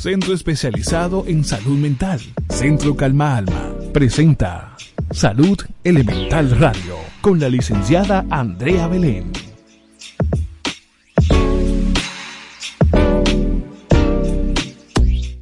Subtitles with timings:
[0.00, 2.18] Centro especializado en salud mental.
[2.48, 3.74] Centro Calma Alma.
[3.92, 4.74] Presenta
[5.10, 9.30] Salud Elemental Radio con la licenciada Andrea Belén.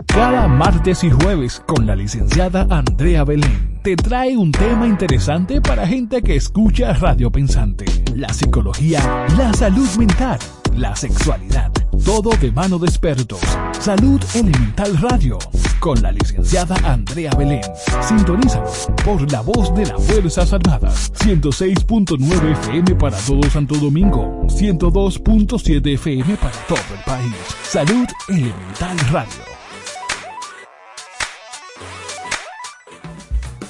[0.06, 5.87] Cada martes y jueves con la licenciada Andrea Belén te trae un tema interesante para
[5.87, 7.84] gente que escucha Radio Pensante.
[8.16, 8.98] La psicología,
[9.37, 10.40] la salud mental,
[10.77, 11.70] la sexualidad,
[12.05, 13.41] todo de mano de expertos.
[13.80, 15.38] Salud Elemental Radio
[15.79, 17.62] con la licenciada Andrea Belén.
[18.02, 18.71] Sintonízalo
[19.05, 21.13] por la voz de las Fuerzas Armadas.
[21.15, 24.46] 106.9 FM para todo Santo Domingo.
[24.49, 27.35] 102.7 FM para todo el país.
[27.63, 29.59] Salud Elemental Radio.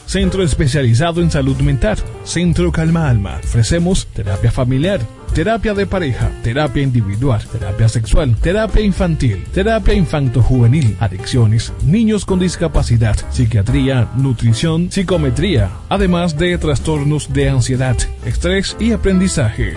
[0.06, 1.98] Centro especializado en salud mental.
[2.24, 3.40] Centro Calma Alma.
[3.44, 5.00] Ofrecemos terapia familiar,
[5.34, 13.16] terapia de pareja, terapia individual, terapia sexual, terapia infantil, terapia infanto-juvenil, adicciones, niños con discapacidad,
[13.30, 19.76] psiquiatría, nutrición, psicometría, además de trastornos de ansiedad, estrés y aprendizaje.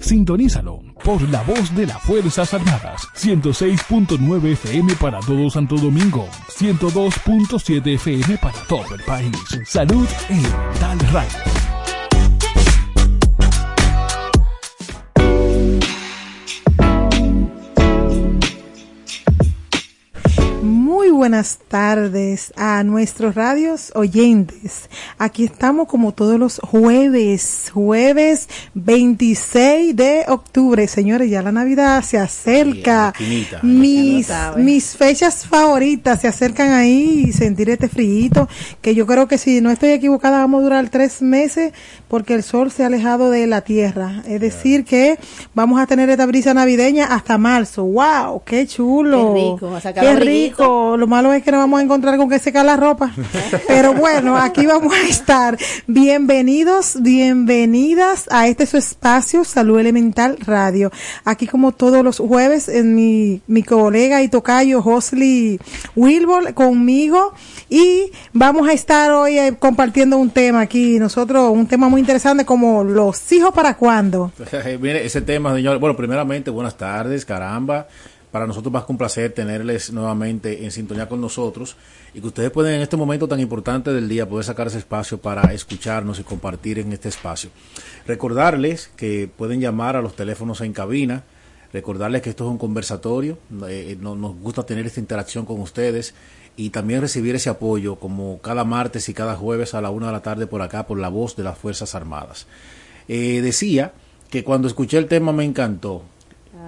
[0.00, 3.02] Sintonízalo por la voz de las Fuerzas Armadas.
[3.16, 6.28] 106.9 FM para todo Santo Domingo.
[6.48, 9.36] 102.7 FM para todo el país.
[9.64, 11.67] Salud Elemental Radio.
[21.18, 24.88] Buenas tardes a nuestros radios oyentes.
[25.18, 30.86] Aquí estamos como todos los jueves, jueves 26 de octubre.
[30.86, 33.12] Señores, ya la Navidad se acerca.
[33.16, 38.48] Finita, mis, mis fechas favoritas se acercan ahí y sentir este frío
[38.80, 41.72] que yo creo que si no estoy equivocada vamos a durar tres meses
[42.06, 44.22] porque el sol se ha alejado de la tierra.
[44.28, 45.18] Es decir que
[45.52, 47.82] vamos a tener esta brisa navideña hasta marzo.
[47.84, 48.42] ¡Wow!
[48.44, 49.34] ¡Qué chulo!
[49.34, 50.96] Qué rico, ¡Qué rico!
[51.08, 53.10] Lo malo es que nos vamos a encontrar con que secar la ropa.
[53.66, 55.56] Pero bueno, aquí vamos a estar.
[55.86, 60.92] Bienvenidos, bienvenidas a este su espacio, Salud Elemental Radio.
[61.24, 65.58] Aquí como todos los jueves, en mi, mi colega y tocayo Josly
[65.96, 67.32] Wilbur conmigo
[67.70, 72.44] y vamos a estar hoy eh, compartiendo un tema aquí, nosotros, un tema muy interesante
[72.44, 74.30] como los hijos para cuándo.
[74.78, 75.78] Mire, ese tema, señor.
[75.78, 77.86] Bueno, primeramente, buenas tardes, caramba.
[78.30, 81.76] Para nosotros más que un placer tenerles nuevamente en sintonía con nosotros
[82.12, 85.18] y que ustedes pueden en este momento tan importante del día poder sacar ese espacio
[85.18, 87.48] para escucharnos y compartir en este espacio.
[88.06, 91.24] Recordarles que pueden llamar a los teléfonos en cabina,
[91.72, 93.38] recordarles que esto es un conversatorio,
[93.68, 96.14] eh, no- nos gusta tener esta interacción con ustedes
[96.56, 100.12] y también recibir ese apoyo como cada martes y cada jueves a la una de
[100.12, 102.46] la tarde por acá por la voz de las Fuerzas Armadas.
[103.08, 103.92] Eh, decía
[104.30, 106.02] que cuando escuché el tema me encantó.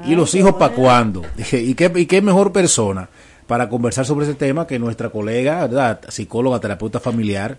[0.06, 1.22] ¿Y los hijos para cuándo?
[1.52, 3.08] ¿y qué, ¿y qué mejor persona
[3.46, 6.00] para conversar sobre ese tema que nuestra colega, ¿verdad?
[6.08, 7.58] psicóloga, terapeuta familiar,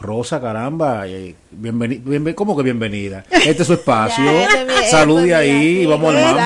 [0.00, 3.24] Rosa, caramba, eh, bienvenida, ¿cómo que bienvenida?
[3.30, 5.86] Este es su espacio, este este es mi ahí, aquí.
[5.86, 6.40] vamos al mambo.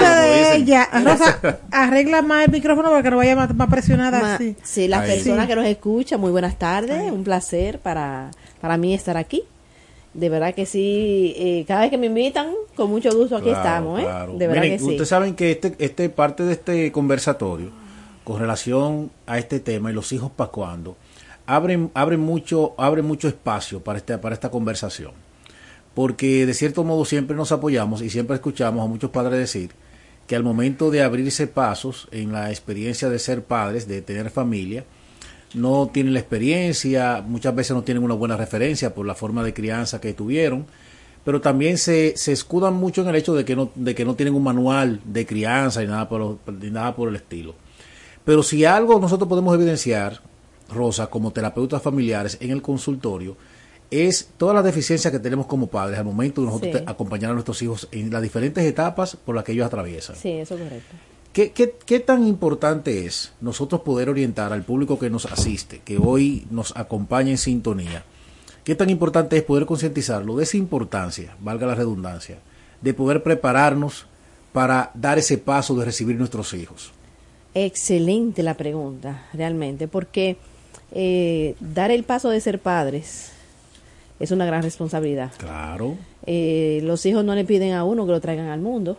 [0.65, 4.57] De Rosa, arregla más el micrófono para que no vaya más, más presionada Ma- así.
[4.63, 5.17] Sí, las Ahí.
[5.17, 5.49] personas Sí.
[5.49, 8.31] que nos escuchan, muy buenas tardes, un placer para,
[8.61, 9.43] para mí estar aquí.
[10.15, 13.59] De verdad que sí, eh, cada vez que me invitan, con mucho gusto aquí Claro,
[13.61, 14.05] estamos, ¿eh?
[14.05, 14.33] claro.
[14.39, 14.91] De verdad Miren, que sí.
[14.91, 17.71] ustedes saben que este, este parte de este conversatorio,
[18.23, 20.97] con relación a este tema y los hijos para cuándo,
[21.47, 25.13] abren, abren mucho, abre mucho espacio para esta, para esta conversación.
[25.95, 29.71] Porque de cierto modo siempre nos apoyamos y siempre escuchamos a muchos padres decir
[30.27, 34.85] que al momento de abrirse pasos en la experiencia de ser padres, de tener familia,
[35.55, 39.55] no tienen la experiencia, muchas veces no tienen una buena referencia por la forma de
[39.55, 40.67] crianza que tuvieron,
[41.25, 44.15] pero también se, se escudan mucho en el hecho de que no, de que no
[44.15, 47.55] tienen un manual de crianza y nada por, ni nada por el estilo.
[48.25, 50.21] Pero si algo nosotros podemos evidenciar,
[50.73, 53.37] Rosa, como terapeutas familiares en el consultorio,
[53.91, 56.85] es todas las deficiencias que tenemos como padres al momento de nosotros Sí.
[56.87, 60.17] acompañar a nuestros hijos en las diferentes etapas por las que ellos atraviesan.
[60.17, 60.95] Sí, eso es correcto.
[61.35, 65.99] ¿Qué, qué, qué tan importante es nosotros poder orientar al público que nos asiste, que
[65.99, 68.05] hoy nos acompaña en sintonía?
[68.63, 72.39] ¿Qué tan importante es poder concientizarlo de esa importancia, valga la redundancia,
[72.81, 74.07] de poder prepararnos
[74.53, 76.93] para dar ese paso de recibir nuestros hijos?
[77.53, 80.37] Excelente la pregunta, realmente, porque
[80.93, 83.33] eh, dar el paso de ser padres
[84.21, 85.33] es una gran responsabilidad.
[85.37, 85.97] Claro.
[86.27, 88.97] Eh, los hijos no le piden a uno que lo traigan al mundo.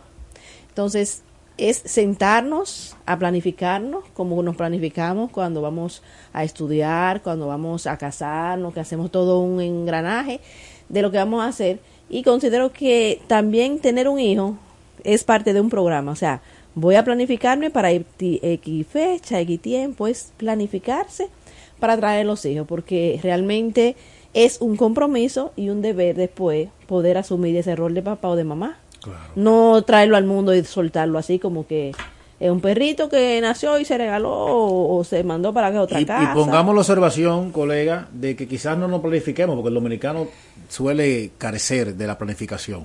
[0.68, 1.22] Entonces,
[1.58, 8.74] es sentarnos a planificarnos como nos planificamos cuando vamos a estudiar, cuando vamos a casarnos,
[8.74, 10.40] que hacemos todo un engranaje
[10.88, 11.80] de lo que vamos a hacer.
[12.08, 14.56] Y considero que también tener un hijo
[15.02, 16.12] es parte de un programa.
[16.12, 16.42] O sea,
[16.74, 21.28] voy a planificarme para X fecha, X tiempo, es planificarse
[21.80, 23.96] para traer los hijos, porque realmente
[24.34, 28.44] es un compromiso y un deber después poder asumir ese rol de papá o de
[28.44, 28.78] mamá.
[29.06, 29.30] Claro.
[29.36, 31.92] No traerlo al mundo y soltarlo así como que
[32.38, 35.98] es un perrito que nació y se regaló o, o se mandó para que otra
[35.98, 36.34] Y, y casa.
[36.34, 40.26] pongamos la observación, colega, de que quizás no nos planifiquemos, porque el dominicano
[40.68, 42.84] suele carecer de la planificación.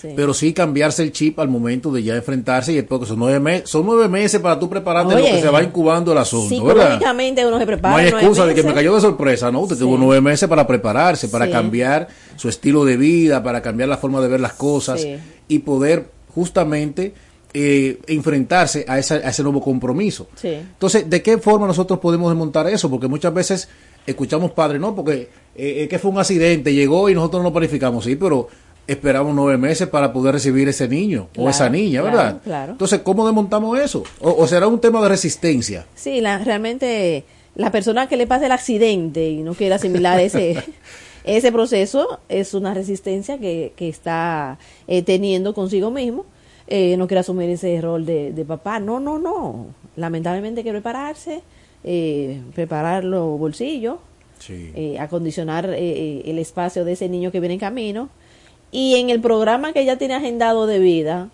[0.00, 0.08] Sí.
[0.16, 3.68] Pero sí cambiarse el chip al momento de ya enfrentarse y porque son nueve, meses
[3.68, 7.00] son nueve meses para tú prepararte lo que se va incubando el asunto, ¿verdad?
[7.46, 7.94] Uno se prepara.
[7.94, 9.60] No hay excusa de que me cayó de sorpresa, ¿no?
[9.60, 9.82] Usted Sí.
[9.82, 11.52] tuvo nueve meses para prepararse, para Sí.
[11.52, 15.06] cambiar su estilo de vida, para cambiar la forma de ver las cosas
[15.48, 17.12] y poder justamente
[17.52, 20.28] eh, enfrentarse a, esa- a ese nuevo compromiso.
[20.36, 20.48] Sí.
[20.48, 22.88] Entonces, ¿de qué forma nosotros podemos desmontar eso?
[22.88, 23.68] Porque muchas veces
[24.06, 28.04] escuchamos padres, no, porque eh, es que fue un accidente, llegó y nosotros no planificamos,
[28.04, 28.46] sí, pero
[28.92, 32.40] esperamos nueve meses para poder recibir ese niño o esa niña, claro, ¿verdad?
[32.42, 32.72] claro.
[32.72, 34.02] Entonces, ¿cómo desmontamos eso?
[34.20, 35.86] O, o será un tema de resistencia?
[35.94, 40.62] Sí, la, realmente la persona que le pasa el accidente y no quiere asimilar ese,
[41.24, 46.24] ese proceso es una resistencia que, que está eh, teniendo consigo mismo.
[46.66, 48.78] Eh, no quiere asumir ese rol de, de papá.
[48.78, 49.66] No, no, no.
[49.96, 51.42] Lamentablemente hay que prepararse,
[51.84, 53.96] eh, preparar los bolsillos,
[54.38, 54.70] Sí.
[54.74, 58.08] eh, acondicionar eh, eh, el espacio de ese niño que viene en camino
[58.72, 61.28] y en el programa que ya tiene agendado de vida,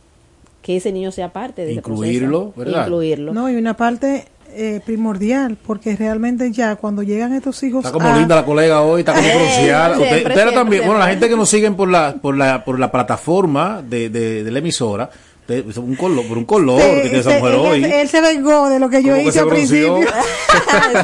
[0.63, 2.65] que ese niño sea parte de ese Incluirlo, proceso.
[2.65, 2.87] ¿verdad?
[2.87, 3.33] Incluirlo.
[3.35, 4.25] No, y una parte
[4.59, 8.81] eh, primordial, porque realmente ya cuando llegan estos hijos Está como a- linda la colega
[8.83, 9.97] hoy, está como Eh, bronceada.
[9.97, 12.79] siempre, Usted, siempre, también, bueno, la gente que nos siguen por la, por la, por
[12.81, 15.11] la plataforma de, de, de la emisora,
[15.49, 17.85] es un color, por un color Sí, que tiene esa se- mujer él, hoy.
[17.85, 19.99] él se vengó de lo que yo que hice se al principio.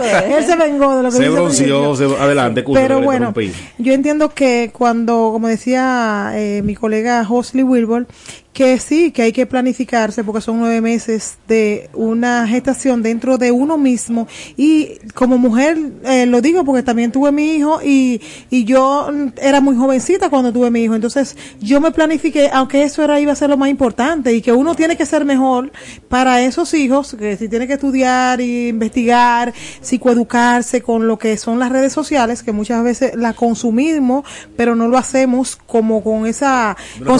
[0.02, 0.22] Es.
[0.38, 2.16] él se vengó de lo que Se yo hice al bronceó, principio.
[2.16, 3.32] se- adelante, que Pero bueno,
[3.78, 8.06] yo entiendo que cuando, como decía eh, mi colega Hosley Wilbur,
[8.52, 13.50] que sí, que hay que planificarse porque son nueve meses de una gestación dentro de
[13.50, 14.28] uno mismo.
[14.56, 18.20] Y como mujer eh, lo digo porque también tuve mi hijo y,
[18.50, 19.08] y yo
[19.40, 23.32] era muy jovencita cuando tuve mi hijo, entonces yo me planifiqué, aunque eso era iba
[23.32, 25.72] a ser lo más importante y que uno tiene que ser mejor
[26.08, 31.58] para esos hijos, que si tiene que estudiar y investigar, psicoeducarse con lo que son
[31.58, 36.76] las redes sociales, que muchas veces la consumimos, pero no lo hacemos como con esa,
[36.98, 37.18] con,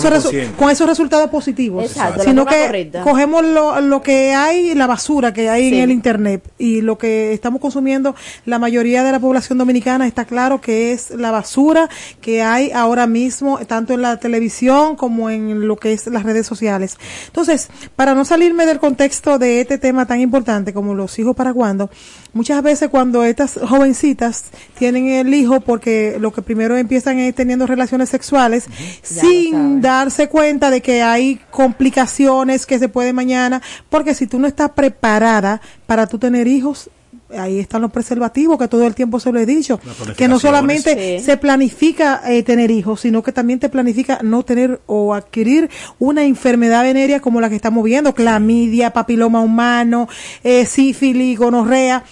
[0.59, 3.03] con esos resultados positivos, Exacto, sino que correcta.
[3.03, 5.77] cogemos lo, lo que hay, la basura que hay Sí.
[5.77, 8.15] en el internet y lo que estamos consumiendo,
[8.47, 11.89] la mayoría de la población dominicana está claro que es la basura
[12.21, 16.47] que hay ahora mismo, tanto en la televisión como en lo que es las redes
[16.47, 16.97] sociales.
[17.27, 21.53] Entonces, para no salirme del contexto de este tema tan importante como los hijos para
[21.53, 21.91] cuando,
[22.33, 24.45] muchas veces cuando estas jovencitas
[24.79, 30.29] tienen el hijo porque lo que primero empiezan es teniendo relaciones sexuales Ya sin darse
[30.29, 33.61] cuenta de que hay complicaciones que se puede mañana,
[33.91, 36.89] porque si tú no estás preparada para tú tener hijos,
[37.37, 39.81] ahí están los preservativos que todo el tiempo se lo he dicho,
[40.17, 41.25] que no solamente Sí.
[41.25, 46.25] se planifica eh, tener hijos, sino que también te planifica no tener o adquirir una
[46.25, 50.09] enfermedad venérea como la que estamos viendo, clamidia, papiloma humano,
[50.45, 52.05] eh, sífilis, gonorrea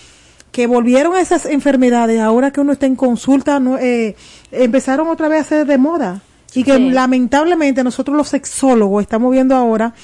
[0.53, 4.17] que volvieron a esas enfermedades, ahora que uno está en consulta, no, eh,
[4.51, 6.23] empezaron otra vez a ser de moda.
[6.55, 6.91] Y que Sí.
[6.91, 9.95] lamentablemente nosotros los sexólogos estamos viendo ahora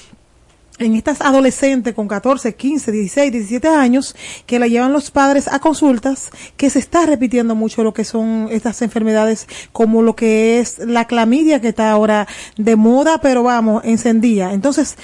[0.78, 5.58] en estas adolescentes con 14, 15, 16, 17 años que la llevan los padres a
[5.58, 10.78] consultas, que se está repitiendo mucho lo que son estas enfermedades como lo que es
[10.78, 14.52] la clamidia que está ahora de moda, pero vamos, encendida.
[14.52, 14.96] Entonces,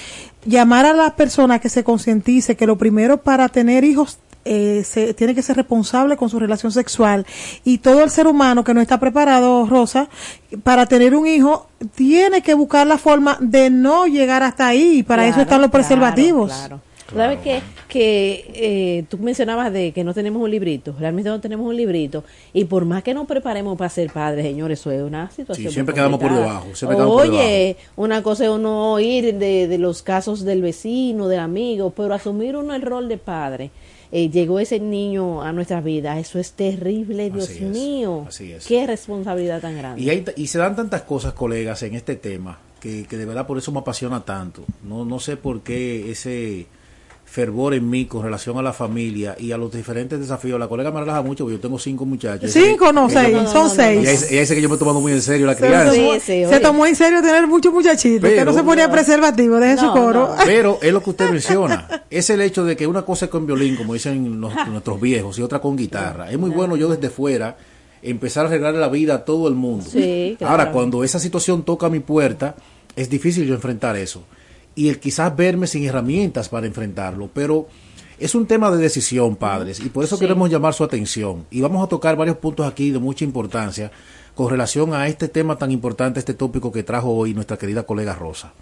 [0.44, 5.14] llamar a la persona que se concientice que lo primero para tener hijos eh, se,
[5.14, 7.26] tiene que ser responsable con su relación sexual
[7.64, 10.08] y todo el ser humano que no está preparado, Rosa,
[10.62, 15.02] para tener un hijo, tiene que buscar la forma de no llegar hasta ahí y
[15.02, 16.52] para eso están los preservativos.
[16.52, 16.80] Claro,
[17.14, 17.61] ¿Sabes qué?
[17.88, 22.25] Que eh, tú mencionabas de que no tenemos un librito, realmente no tenemos un librito,
[22.54, 25.68] y por más que nos preparemos para ser padres, señores, eso es una situación.
[25.68, 26.75] Sí, siempre quedamos por debajo.
[26.75, 27.92] Siempre Oye, por debajo.
[27.96, 32.56] una cosa es uno oír de, de los casos del vecino, del amigo, pero asumir
[32.56, 33.70] uno el rol de padre
[34.12, 36.19] eh, llegó ese niño a nuestras vidas.
[36.19, 38.25] Eso es terrible, Dios Así es, mío.
[38.28, 38.66] así es.
[38.66, 40.02] Qué responsabilidad tan grande.
[40.02, 43.47] Y, hay, y se dan tantas cosas, colegas, en este tema, que, que de verdad
[43.47, 44.64] por eso me apasiona tanto.
[44.85, 46.66] No, no sé por qué ese
[47.32, 50.60] fervor en mí con relación a la familia y a los diferentes desafíos.
[50.60, 52.50] La colega me relaja mucho porque yo tengo cinco muchachos.
[52.52, 54.00] Cinco, no, Ella- seis, son seis.
[54.02, 55.94] Ella dice, ella dice que yo me he tomado muy en serio la crianza.
[55.94, 58.90] tomó, Sí, sí, se tomó en serio tener muchos muchachitos, que no Pero- se ponía
[58.92, 60.34] preservativo, deje su coro.
[60.36, 60.44] no.
[60.44, 62.04] Pero es lo que usted menciona.
[62.10, 65.38] Es el hecho de que una cosa es con violín, como dicen los- nuestros viejos,
[65.38, 66.30] y otra con guitarra.
[66.30, 67.56] Es muy bueno yo desde fuera
[68.02, 69.86] empezar a arreglar la vida a todo el mundo.
[69.90, 70.50] Sí, claro.
[70.50, 72.56] Ahora, cuando esa situación toca mi puerta,
[72.94, 74.22] es difícil yo enfrentar eso.
[74.75, 77.31] Y el quizás verme sin herramientas para enfrentarlo.
[77.33, 77.67] Pero
[78.19, 80.21] es un tema de decisión, padres, y por eso Sí.
[80.21, 81.47] queremos llamar su atención.
[81.50, 83.91] Y vamos a tocar varios puntos aquí de mucha importancia
[84.35, 88.14] con relación a este tema tan importante, este tópico que trajo hoy nuestra querida colega
[88.14, 88.55] Rosa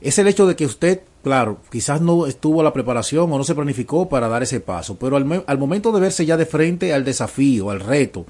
[0.00, 3.44] es el hecho de que usted, claro, quizás no estuvo a la preparación o no
[3.44, 7.04] se planificó para dar ese paso, pero al momento de verse ya de frente al
[7.04, 8.24] desafío, al reto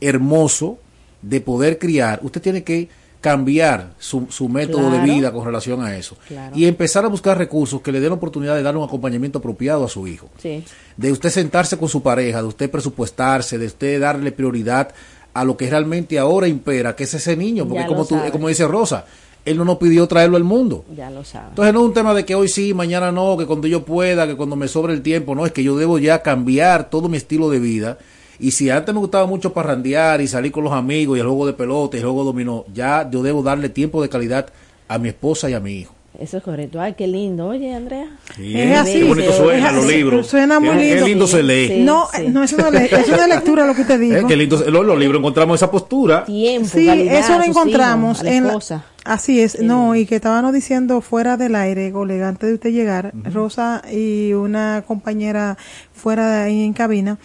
[0.00, 0.78] hermoso
[1.22, 2.88] de poder criar, usted tiene que
[3.20, 6.56] cambiar su, su método de vida con relación a eso Claro.
[6.56, 9.84] y empezar a buscar recursos que le den la oportunidad de dar un acompañamiento apropiado
[9.84, 10.62] a su hijo Sí.
[10.96, 14.90] de usted sentarse con su pareja, de usted presupuestarse, de usted darle prioridad
[15.34, 18.30] a lo que realmente ahora impera, que es ese niño, porque como tú, sabe.
[18.30, 19.04] como dice Rosa,
[19.44, 20.84] él no nos pidió traerlo al mundo.
[20.96, 21.50] Ya lo saben.
[21.50, 24.26] Entonces no es un tema de que hoy sí, mañana no, que cuando yo pueda,
[24.26, 27.16] que cuando me sobre el tiempo, no, es que yo debo ya cambiar todo mi
[27.16, 27.98] estilo de vida.
[28.40, 31.46] Y si antes me gustaba mucho parrandear y salir con los amigos y el juego
[31.46, 34.46] de pelota y el juego de dominó, ya yo debo darle tiempo de calidad
[34.86, 35.94] a mi esposa y a mi hijo.
[36.18, 36.80] Eso es correcto.
[36.80, 37.46] Ay, qué lindo.
[37.46, 38.06] Oye, Andrea.
[38.40, 38.94] Es así.
[38.94, 40.26] Qué bonito Es suena los libros.
[40.26, 41.06] Suena muy Qué- Qué lindo.
[41.06, 41.68] lindo se lee.
[41.68, 41.80] Sí.
[41.82, 44.26] no, eh, no es una, le- es una lectura lo que usted Eh, dijo.
[44.26, 46.24] qué lindo, los, los libros encontramos esa postura.
[46.24, 48.84] Tiempo, Sí, calidad eso lo encontramos hijos, a la en la- esposa.
[49.04, 49.94] Así es, no, lindo.
[49.94, 54.82] y que estábamos diciendo fuera del aire, colega, antes de usted llegar, Rosa y una
[54.86, 55.56] compañera
[55.94, 57.18] fuera de ahí en cabina,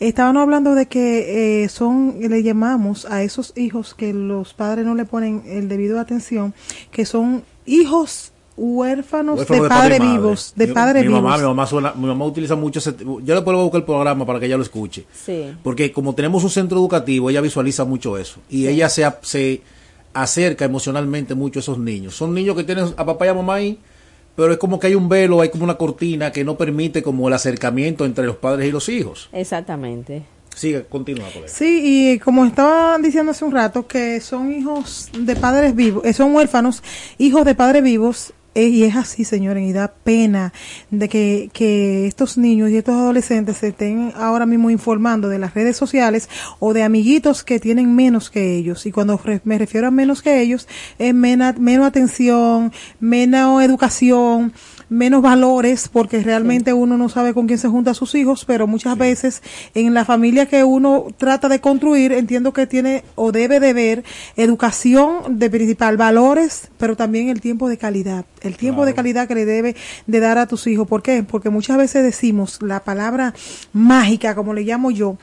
[0.00, 4.94] estaban hablando de que eh, son, le llamamos a esos hijos que los padres no
[4.94, 6.54] le ponen el debido atención,
[6.90, 10.18] que son hijos huérfanos, Huérfano de, padre padres y madre.
[10.18, 11.22] vivos, de Mi- padres mi vivos.
[11.22, 12.94] Mamá, mi, mamá suena- mi mamá utiliza mucho ese...
[13.22, 15.04] Yo voy a buscar el programa para que ella lo escuche.
[15.12, 15.52] Sí.
[15.62, 18.40] Porque como tenemos un centro educativo, ella visualiza mucho eso.
[18.48, 19.60] Y ella se, se
[20.14, 22.14] acerca emocionalmente mucho a esos niños.
[22.16, 23.78] Son niños que tienen a papá y a mamá ahí,
[24.36, 27.26] pero es como que hay un velo, hay como una cortina que no permite como
[27.26, 29.28] el acercamiento entre los padres y los hijos.
[29.32, 30.22] Exactamente.
[30.54, 31.48] Sigue, continúa, colega.
[31.48, 36.14] Sí, y como estaban diciendo hace un rato, que son hijos de padres vivos, eh,
[36.14, 36.82] son huérfanos,
[37.18, 38.32] hijos de padres vivos,
[38.64, 40.52] y es así, señores, y da pena
[40.90, 45.54] de que, que estos niños y estos adolescentes se estén ahora mismo informando de las
[45.54, 48.86] redes sociales o de amiguitos que tienen menos que ellos.
[48.86, 54.52] Y cuando me refiero a menos que ellos, es mena- menos atención, menos educación,
[54.88, 58.66] menos valores, porque realmente uno no sabe con quién se junta a sus hijos, pero
[58.66, 59.42] muchas veces
[59.74, 64.04] en la familia que uno trata de construir, entiendo que tiene o debe de ver
[64.36, 69.34] educación de principal, valores, pero también el tiempo de calidad, el tiempo de calidad que
[69.34, 69.76] le debe
[70.06, 70.86] de dar a tus hijos.
[70.86, 71.22] ¿Por qué?
[71.22, 73.34] Porque muchas veces decimos la palabra
[73.72, 75.18] mágica, como le llamo yo,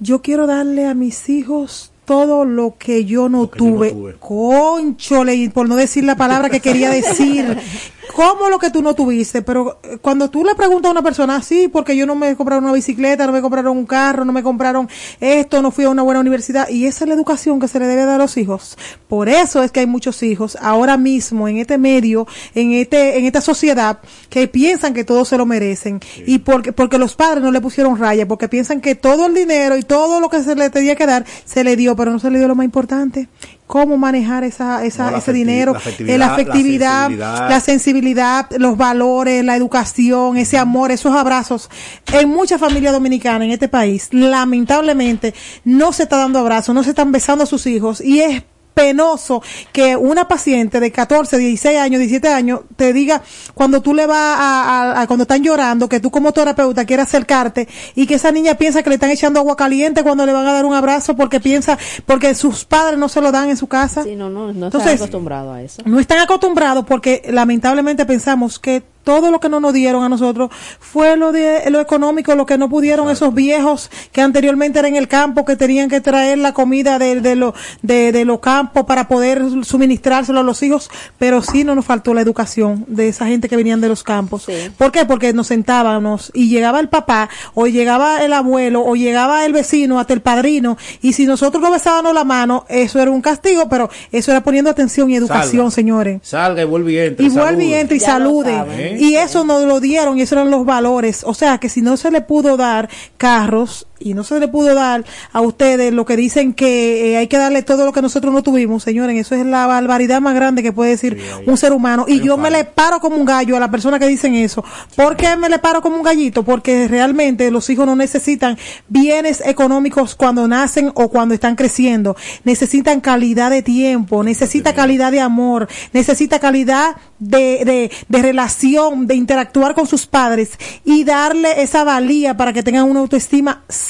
[0.00, 3.90] yo quiero darle a mis hijos todo lo que yo no que yo no tuve.
[3.90, 4.14] tuve.
[4.14, 7.58] Conchole, por no decir la palabra que quería decir.
[8.14, 9.42] ¿Cómo lo que tú no tuviste?
[9.42, 12.64] Pero eh, cuando tú le preguntas a una persona, sí, porque yo no me compraron
[12.64, 14.88] una bicicleta, no me compraron un carro, no me compraron
[15.20, 16.68] esto, no fui a una buena universidad.
[16.68, 18.76] Y esa es la educación que se le debe dar a los hijos.
[19.08, 23.24] Por eso es que hay muchos hijos ahora mismo en este medio, en este, en
[23.24, 23.98] esta sociedad,
[24.30, 26.00] que piensan que todos se lo merecen.
[26.26, 29.76] Y porque, porque los padres no le pusieron raya, porque piensan que todo el dinero
[29.76, 32.30] y todo lo que se le tenía que dar, se le dio, pero no se
[32.30, 33.28] le dio lo más importante.
[33.68, 37.48] Cómo manejar esa, esa, No, la ese dinero, la eh, afectividad, la la afectividad, sensibilidad.
[37.50, 41.70] la sensibilidad, los valores, la educación, ese amor, esos abrazos.
[42.12, 45.34] En muchas familias dominicanas en este país, lamentablemente,
[45.64, 48.42] no se está dando abrazos, no se están besando a sus hijos y es
[48.78, 49.42] penoso
[49.72, 53.22] que una paciente de 14, 16 años, 17 años te diga
[53.54, 57.66] cuando tú le vas a, cuando están llorando, que tú como terapeuta quieres acercarte
[57.96, 60.52] y que esa niña piensa que le están echando agua caliente cuando le van a
[60.52, 64.04] dar un abrazo porque piensa, porque sus padres no se lo dan en su casa.
[64.04, 65.82] Sí, no, no, no están acostumbrados a eso.
[65.84, 70.50] No están acostumbrados porque lamentablemente pensamos que todo lo que no nos dieron a nosotros
[70.78, 74.96] fue lo de lo económico, lo que no pudieron esos viejos que anteriormente eran en
[74.96, 78.84] el campo, que tenían que traer la comida de, de, lo, de, de los campos
[78.84, 83.26] para poder suministrárselo a los hijos, pero sí no nos faltó la educación de esa
[83.26, 84.46] gente que venían de los campos.
[84.76, 85.06] ¿Por qué?
[85.06, 89.98] Porque nos sentábamos y llegaba el papá, o llegaba el abuelo, o llegaba el vecino,
[89.98, 93.88] hasta el padrino, y si nosotros no besábamos la mano, eso era un castigo, pero
[94.12, 96.20] eso era poniendo atención y educación, señores.
[96.24, 97.24] Salga y vuelve y entre.
[97.24, 98.97] Y vuelve y entre y salude.
[98.98, 101.24] Y eso nos lo dieron y esos eran los valores.
[101.24, 104.74] O sea que si no se le pudo dar carros y no se le pudo
[104.74, 108.32] dar a ustedes lo que dicen que eh, hay que darle todo lo que nosotros
[108.32, 112.04] no tuvimos, señores, eso es la barbaridad más grande que puede decir un ser humano.
[112.08, 114.64] Y yo me le paro como un gallo a la persona que dicen eso.
[114.96, 116.42] ¿Por qué me le paro como un gallito?
[116.42, 118.56] Porque realmente los hijos no necesitan
[118.88, 122.16] bienes económicos cuando nacen o cuando están creciendo.
[122.44, 129.14] Necesitan calidad de tiempo, necesita calidad de amor, necesita calidad de, de, de relación, de
[129.14, 130.52] interactuar con sus padres
[130.84, 133.87] y darle esa valía para que tengan una autoestima sana.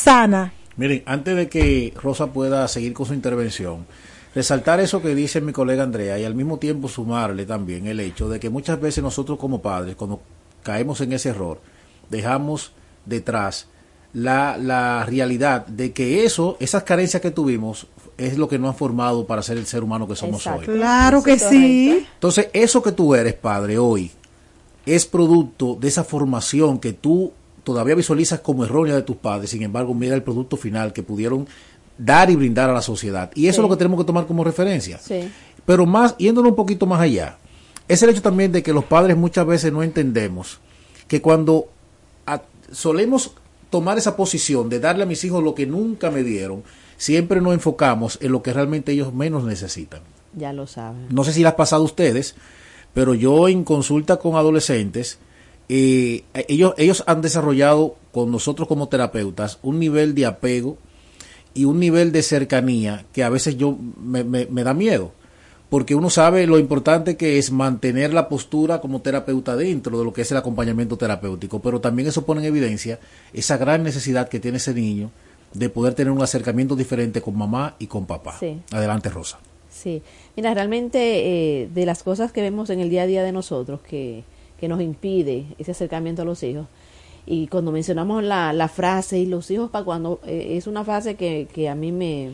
[0.76, 3.86] Miren, antes de que Rosa pueda seguir con su intervención,
[4.34, 8.28] resaltar eso que dice mi colega Andrea y al mismo tiempo sumarle también el hecho
[8.28, 10.20] de que muchas veces nosotros como padres, cuando
[10.62, 11.60] caemos en ese error,
[12.10, 12.72] dejamos
[13.06, 13.66] detrás
[14.12, 17.86] la, la realidad de que eso, esas carencias que tuvimos,
[18.16, 20.64] es lo que nos ha formado para ser el ser humano que somos hoy.
[20.64, 22.06] Claro que sí.
[22.14, 24.10] Entonces, eso que tú eres, padre, hoy,
[24.84, 27.32] es producto de esa formación que tú
[27.68, 31.46] todavía visualizas como errónea de tus padres, sin embargo, mira el producto final que pudieron
[31.98, 33.30] dar y brindar a la sociedad.
[33.34, 34.98] Y eso es lo que tenemos que tomar como referencia.
[35.66, 37.37] Pero más, yéndonos un poquito más allá,
[37.87, 40.60] es el hecho también de que los padres muchas veces no entendemos
[41.08, 41.68] que cuando
[42.72, 43.32] solemos
[43.68, 46.62] tomar esa posición de darle a mis hijos lo que nunca me dieron,
[46.96, 50.00] siempre nos enfocamos en lo que realmente ellos menos necesitan.
[50.33, 51.09] Ya lo saben.
[51.11, 52.35] No sé si ha pasado a ustedes,
[52.94, 55.18] pero yo en consulta con adolescentes,
[55.68, 60.78] eh, ellos, ellos han desarrollado con nosotros como terapeutas un nivel de apego
[61.54, 65.12] y un nivel de cercanía que a veces yo me, me, da miedo
[65.68, 70.12] porque uno sabe lo importante que es mantener la postura como terapeuta dentro de lo
[70.14, 72.98] que es el acompañamiento terapéutico, pero también eso pone en evidencia
[73.35, 75.11] esa gran necesidad que tiene ese niño
[75.52, 78.38] de poder tener un acercamiento diferente con mamá y con papá.
[78.70, 79.38] Adelante, Rosa.
[79.70, 80.02] Sí,
[80.37, 83.81] mira, realmente eh, de las cosas que vemos en el día a día de nosotros,
[83.83, 84.24] que,
[84.59, 86.66] que nos impide ese acercamiento a los hijos.
[87.27, 91.14] Y cuando mencionamos la, la frase y los hijos para cuando, eh, es una frase
[91.14, 92.31] que, que a mí me,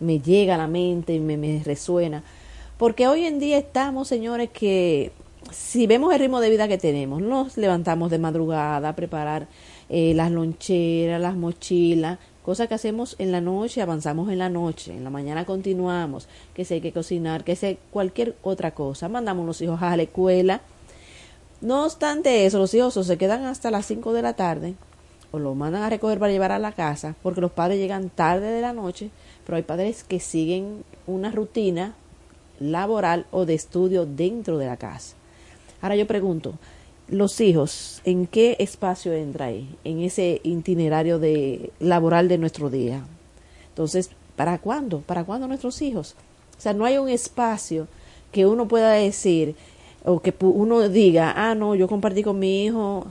[0.00, 2.22] me, llega a la mente y me, me resuena.
[2.76, 5.12] Porque hoy en día estamos, señores, que
[5.52, 9.46] si vemos el ritmo de vida que tenemos, nos levantamos de madrugada a preparar
[9.88, 14.94] eh, las loncheras, las mochilas, cosas que hacemos en la noche, avanzamos en la noche,
[14.94, 19.46] en la mañana continuamos, que si hay que cocinar, que sea cualquier otra cosa, mandamos
[19.46, 20.60] los hijos a la escuela,
[21.64, 24.74] no obstante eso, los hijos se quedan hasta las 5 de la tarde
[25.32, 28.50] o lo mandan a recoger para llevar a la casa porque los padres llegan tarde
[28.50, 29.08] de la noche,
[29.46, 31.94] pero hay padres que siguen una rutina
[32.60, 35.16] laboral o de estudio dentro de la casa.
[35.80, 36.52] Ahora yo pregunto,
[37.08, 39.74] los hijos, ¿en qué espacio entra ahí?
[39.84, 43.06] En ese itinerario de laboral de nuestro día.
[43.70, 45.00] Entonces, ¿para cuándo?
[45.00, 46.14] ¿Para cuándo nuestros hijos?
[46.58, 47.88] O sea, no hay un espacio
[48.32, 49.56] que uno pueda decir,
[50.04, 53.06] o que uno diga, ah, no, yo compartí con mi hijo,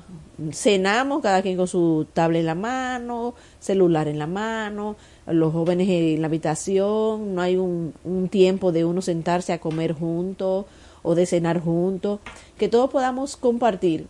[0.52, 5.90] cenamos cada quien con su tablet en la mano, celular en la mano, los jóvenes
[5.90, 10.66] en la habitación, no hay un, un tiempo de uno sentarse a comer juntos
[11.02, 12.20] o de cenar juntos,
[12.58, 14.06] que todos podamos compartir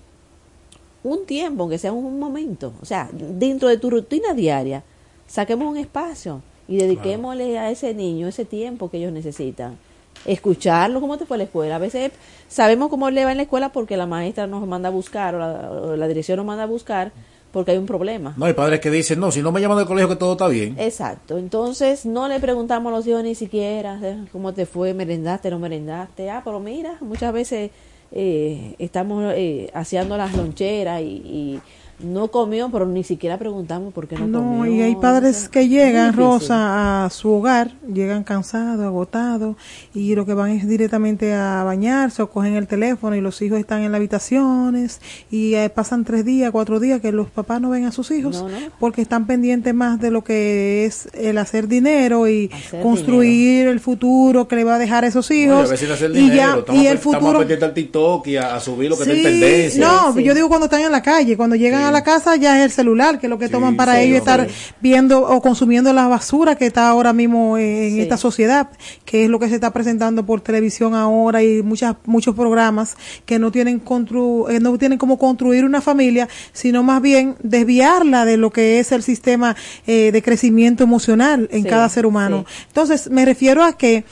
[1.04, 4.84] un tiempo, aunque sea un momento, o sea, dentro de tu rutina diaria,
[5.26, 9.78] saquemos un espacio y dediquémosle a ese niño ese tiempo que ellos necesitan
[10.26, 11.76] escucharlo, cómo te fue la escuela.
[11.76, 12.12] A veces
[12.48, 15.96] sabemos cómo le va en la escuela porque la maestra nos manda a buscar o
[15.96, 17.12] la, dirección nos manda a buscar
[17.52, 18.34] porque hay un problema.
[18.38, 20.48] No, hay padres que dicen, no, si no me llaman del colegio que todo está
[20.48, 20.76] bien.
[20.80, 24.00] Exacto, entonces no le preguntamos a los hijos ni siquiera
[24.32, 26.30] cómo te fue, merendaste, no merendaste.
[26.30, 27.72] Ah, pero mira, muchas veces
[28.12, 31.60] eh, estamos eh, haciendo las loncheras y,
[32.00, 34.42] no comió, pero ni siquiera preguntamos por qué no, comió.
[34.42, 39.56] No, y hay padres que llegan, Rosa, a su hogar, llegan cansados, agotados,
[39.94, 43.60] y lo que van es directamente a bañarse o cogen el teléfono y los hijos
[43.60, 45.02] están en las habitaciones
[45.32, 48.44] y eh, pasan tres días, cuatro días que los papás no ven a sus hijos
[48.80, 52.50] porque están pendientes más de lo que es el hacer dinero y
[52.82, 55.70] construir el futuro que le va a dejar a esos hijos.
[56.14, 57.40] y ya, y el futuro.
[57.40, 59.86] al TikTok y a, subir lo que sí, tendencia.
[59.86, 62.66] No, yo digo cuando están en la calle, cuando llegan a la casa ya es
[62.66, 64.48] el celular, que es lo que toman para ellos estar
[64.82, 68.70] viendo o consumiendo la basura que está ahora mismo en esta sociedad,
[69.06, 73.40] que es lo que se está presentando por televisión ahora y muchas muchos programas que
[73.40, 78.38] no tienen constru, eh, no tienen como construir una familia, sino más bien desviarla de
[78.38, 79.56] lo que es el sistema
[79.88, 82.46] eh, de crecimiento emocional en cada ser humano.
[82.68, 84.06] Entonces, me refiero a que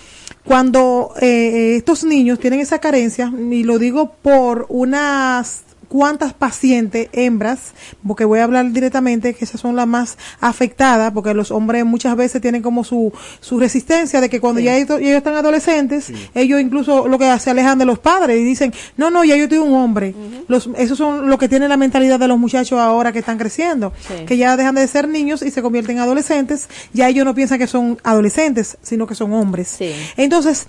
[0.45, 7.73] cuando eh, estos niños tienen esa carencia, y lo digo por unas cuántas pacientes hembras,
[8.07, 12.15] porque voy a hablar directamente que esas son las más afectadas, porque los hombres muchas
[12.15, 17.09] veces tienen como su, su resistencia de que cuando ya ellos, están adolescentes, ellos incluso
[17.09, 19.73] lo que se alejan de los padres y dicen, no, no, ya yo tengo un
[19.73, 20.15] hombre.
[20.47, 23.91] los, esos son lo que tiene la mentalidad de los muchachos ahora que están creciendo,
[24.25, 27.59] que ya dejan de ser niños y se convierten en adolescentes, ya ellos no piensan
[27.59, 29.77] que son adolescentes, sino que son hombres.
[30.15, 30.67] Entonces,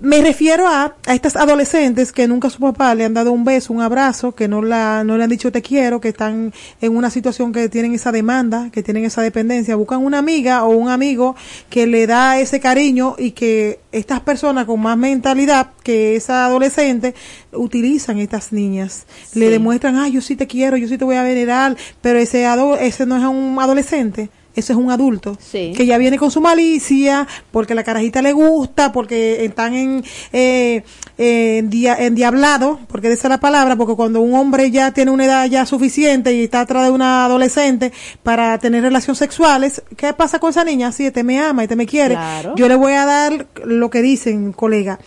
[0.00, 3.44] me refiero a, a estas adolescentes que nunca a su papá le han dado un
[3.44, 6.96] beso, un abrazo, que no, la, no le han dicho te quiero, que están en
[6.96, 9.74] una situación que tienen esa demanda, que tienen esa dependencia.
[9.74, 11.34] Buscan una amiga o un amigo
[11.68, 17.14] que le da ese cariño y que estas personas con más mentalidad que esa adolescente
[17.52, 19.06] utilizan estas niñas.
[19.34, 22.46] Le demuestran, ah, yo sí te quiero, yo sí te voy a venerar, pero ese,
[22.80, 27.26] ese no es un adolescente ese es un adulto que ya viene con su malicia,
[27.50, 30.82] porque la carajita le gusta, porque están en, eh,
[31.16, 35.46] en, diablado, porque esa es la palabra, porque cuando un hombre ya tiene una edad
[35.46, 37.92] ya suficiente y está atrás de una adolescente
[38.22, 40.92] para tener relaciones sexuales, ¿qué pasa con esa niña?
[40.92, 42.16] Si te me ama y te me quiere,
[42.56, 44.98] yo le voy a dar lo que dicen, colega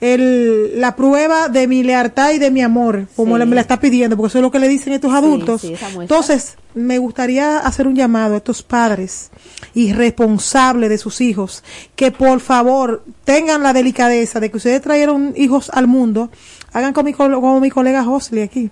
[0.00, 4.16] el, la prueba de mi lealtad y de mi amor, como me la está pidiendo,
[4.16, 5.64] porque eso es lo que le dicen estos adultos.
[5.64, 9.30] Entonces, me gustaría hacer un llamado a estos padres
[9.74, 11.64] irresponsables de sus hijos,
[11.96, 16.30] que por favor tengan la delicadeza de que ustedes trajeron hijos al mundo,
[16.72, 18.70] hagan como mi, como mi colega Josley aquí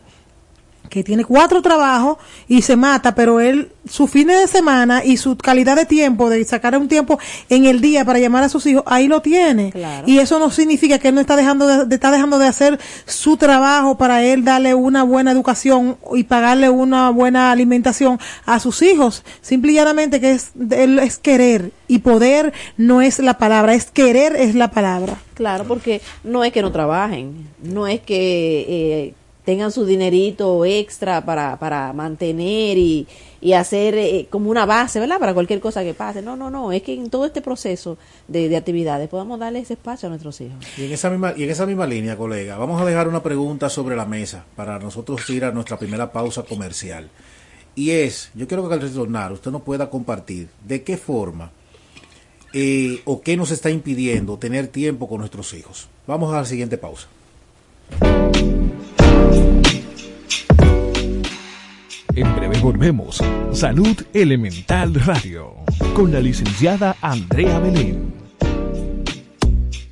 [0.89, 2.19] que tiene cuatro trabajos
[2.49, 6.45] y se mata, pero él, su fin de semana y su calidad de tiempo, de
[6.45, 7.19] sacar un tiempo
[7.49, 9.73] en el día para llamar a sus hijos, ahí lo tiene.
[10.07, 13.37] Y eso no significa que él no está dejando de, está dejando de hacer su
[13.37, 19.25] trabajo para él darle una buena educación y pagarle una buena alimentación a sus hijos.
[19.41, 23.91] Simple y llanamente que es, él es querer y poder no es la palabra, es
[23.91, 25.17] querer es la palabra.
[25.35, 29.15] Claro, porque no es que no trabajen, no es que eh,
[29.47, 33.07] tengan su dinerito extra para, para mantener y,
[33.41, 35.21] y hacer eh, como una base, ¿verdad?
[35.21, 36.21] Para cualquier cosa que pase.
[36.21, 39.75] No, no, no, es que en todo este proceso de, de, actividades podamos darle ese
[39.75, 40.57] espacio a nuestros hijos.
[40.77, 43.71] Y en, esa misma, y en esa misma línea, colega, vamos a dejar una pregunta
[43.71, 47.09] sobre la mesa para nosotros ir a nuestra primera pausa comercial.
[47.77, 51.53] Y es, yo quiero que al retornar usted nos pueda compartir de qué forma
[52.53, 55.89] eh, o qué nos está impidiendo tener tiempo con nuestros hijos.
[56.05, 57.07] Vamos a la siguiente pausa.
[62.17, 63.23] En breve volvemos.
[63.53, 65.55] Salud Elemental Radio
[65.95, 68.15] con la licenciada Andrea Belén.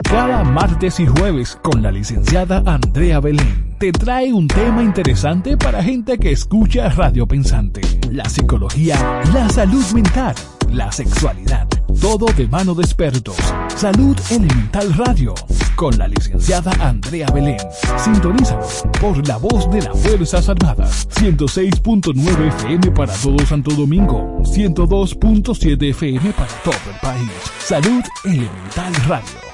[0.02, 5.82] Cada martes y jueves con la licenciada Andrea Belén te trae un tema interesante para
[5.82, 8.96] gente que escucha Radio Pensante, la psicología,
[9.34, 10.34] la salud mental,
[10.72, 11.68] la sexualidad
[12.00, 13.36] todo de mano de expertos.
[13.76, 15.34] Salud Elemental Radio.
[15.76, 17.56] Con la licenciada Andrea Belén.
[17.96, 21.08] Sintonízanos por la voz de las Fuerzas Armadas.
[21.10, 24.40] 106.9 FM para todo Santo Domingo.
[24.42, 27.30] 102.7 FM para todo el país.
[27.58, 29.53] Salud Elemental Radio.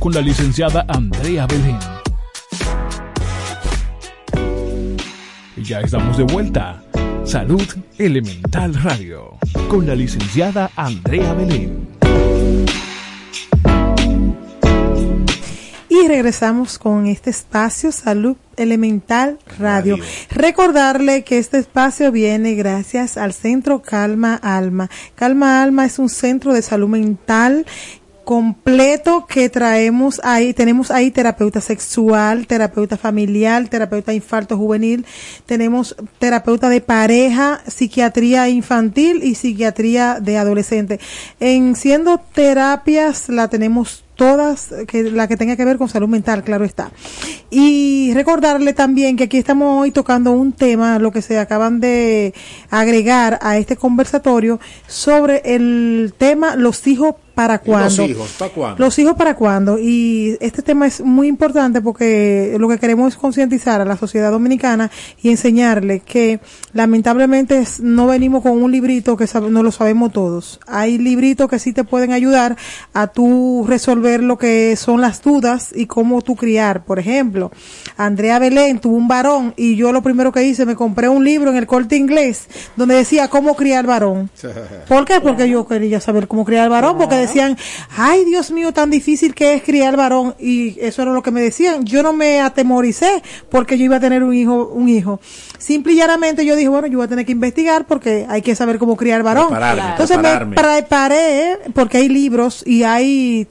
[0.00, 1.78] con la licenciada Andrea Belén.
[5.62, 6.82] Ya estamos de vuelta.
[7.24, 7.62] Salud
[7.98, 9.36] Elemental Radio,
[9.68, 11.86] con la licenciada Andrea Belén.
[15.90, 19.96] Y regresamos con este espacio Salud Elemental Radio.
[19.96, 20.04] Radio.
[20.30, 24.88] Recordarle que este espacio viene gracias al Centro Calma Alma.
[25.14, 27.66] Calma Alma es un centro de salud mental
[28.30, 30.54] completo que traemos ahí.
[30.54, 35.04] Tenemos ahí terapeuta sexual, terapeuta familiar, terapeuta infarto juvenil,
[35.46, 41.00] tenemos terapeuta de pareja, psiquiatría infantil y psiquiatría de adolescente.
[41.40, 46.44] En siendo terapias la tenemos todas, que la que tenga que ver con salud mental,
[46.44, 46.90] claro está.
[47.48, 52.34] Y recordarle también que aquí estamos hoy tocando un tema, lo que se acaban de
[52.68, 57.88] agregar a este conversatorio sobre el tema los hijos para cuándo.
[57.88, 58.84] Los hijos, ¿para cuándo?
[58.84, 59.78] Los hijos para cuándo.
[59.78, 64.30] Y este tema es muy importante porque lo que queremos es concientizar a la sociedad
[64.30, 64.90] dominicana
[65.22, 66.40] y enseñarle que
[66.74, 70.60] lamentablemente no venimos con un librito que no lo sabemos todos.
[70.66, 72.58] Hay libritos que sí te pueden ayudar
[72.92, 76.84] a tú resolver lo que son las dudas y cómo tú criar.
[76.84, 77.52] Por ejemplo,
[77.96, 81.50] Andrea Belén tuvo un varón y yo lo primero que hice me compré un libro
[81.50, 84.30] en el corte inglés donde decía cómo criar varón.
[84.88, 85.20] ¿Por qué?
[85.20, 87.56] Porque yo quería saber cómo criar varón porque decían,
[87.96, 91.40] ay Dios mío, tan difícil que es criar varón y eso era lo que me
[91.40, 91.84] decían.
[91.84, 95.20] Yo no me atemoricé porque yo iba a tener un hijo, un hijo.
[95.58, 98.54] Simple y llanamente yo dije, bueno, yo voy a tener que investigar porque hay que
[98.54, 99.48] saber cómo criar varón.
[99.48, 100.56] Prepararme, Entonces prepararme.
[100.56, 103.46] me preparé porque hay libros y hay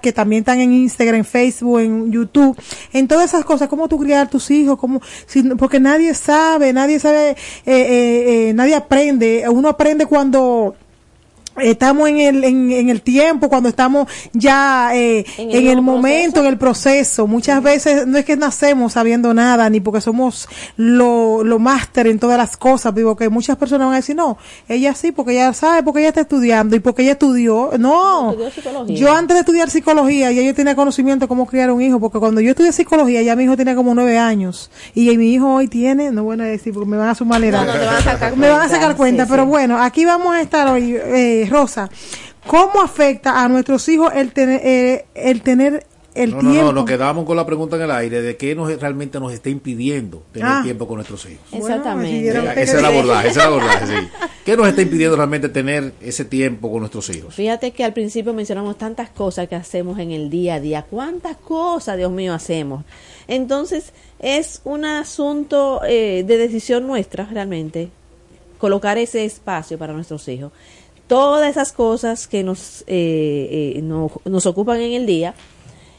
[0.00, 2.56] que también están en Instagram, en Facebook, en YouTube,
[2.92, 6.98] en todas esas cosas, cómo tú criar tus hijos, cómo, si- porque nadie sabe, nadie
[6.98, 9.44] sabe, eh, eh, eh, nadie aprende.
[9.48, 10.74] Uno aprende cuando
[11.58, 16.34] estamos en el, en, en el tiempo, cuando estamos ya eh, En en el momento,
[16.34, 16.40] proceso.
[16.40, 17.26] en el proceso.
[17.26, 22.18] Muchas veces no es que nacemos sabiendo nada, ni porque somos lo, lo máster en
[22.18, 24.38] todas las cosas, digo que muchas personas van a decir, no,
[24.68, 27.70] ella sí, porque ella sabe, porque ella está estudiando y porque ella estudió.
[27.78, 31.82] No, Estudió yo antes de estudiar psicología ya yo tenía conocimiento de cómo criar un
[31.82, 35.32] hijo, porque cuando yo estudié psicología ya mi hijo tenía como nueve años y mi
[35.32, 37.36] hijo hoy tiene, no voy a decir porque me van a sumar.
[37.40, 37.46] No,
[38.36, 39.48] me van a sacar cuenta, sí, pero sí.
[39.48, 41.90] bueno, aquí vamos a estar hoy, eh, Rosa.
[42.46, 46.66] ¿Cómo afecta a nuestros hijos el tener, eh, el tener el No, no, tiempo?
[46.68, 49.50] no, nos quedamos con la pregunta en el aire de qué nos realmente nos está
[49.50, 50.60] impidiendo tener Ah.
[50.62, 51.44] tiempo con nuestros hijos.
[51.50, 52.22] Bueno, Exactamente.
[52.22, 54.08] diera Ese es el abordaje, ese es el abordaje, sí.
[54.44, 57.34] ¿Qué nos está impidiendo realmente tener ese tiempo con nuestros hijos?
[57.34, 60.86] Fíjate que al principio mencionamos tantas cosas que hacemos en el día a día.
[60.88, 62.84] ¿Cuántas cosas, Dios mío, hacemos?
[63.28, 67.90] Entonces, es un asunto eh, de decisión nuestra, realmente,
[68.58, 70.50] colocar ese espacio para nuestros hijos.
[71.08, 75.34] Todas esas cosas que nos, eh, eh, no- nos ocupan en el día,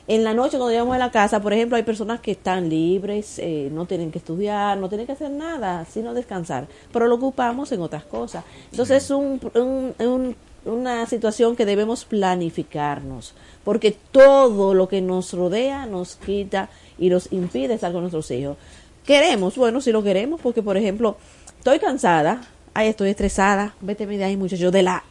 [0.10, 3.40] en la noche cuando llegamos a la casa, por ejemplo, hay personas que están libres,
[3.40, 7.72] eh, no tienen que estudiar, no tienen que hacer nada, sino descansar, pero lo ocupamos
[7.72, 8.44] en otras cosas.
[8.72, 15.32] Entonces es un, un- un- una situación que debemos planificarnos, porque todo lo que nos
[15.34, 18.58] rodea nos quita y nos impide estar con nuestros hijos.
[19.06, 21.16] Queremos, bueno, si lo queremos, porque por ejemplo,
[21.58, 22.42] estoy cansada,
[22.78, 25.04] ay, estoy estresada, vete de ahí muchacho, de la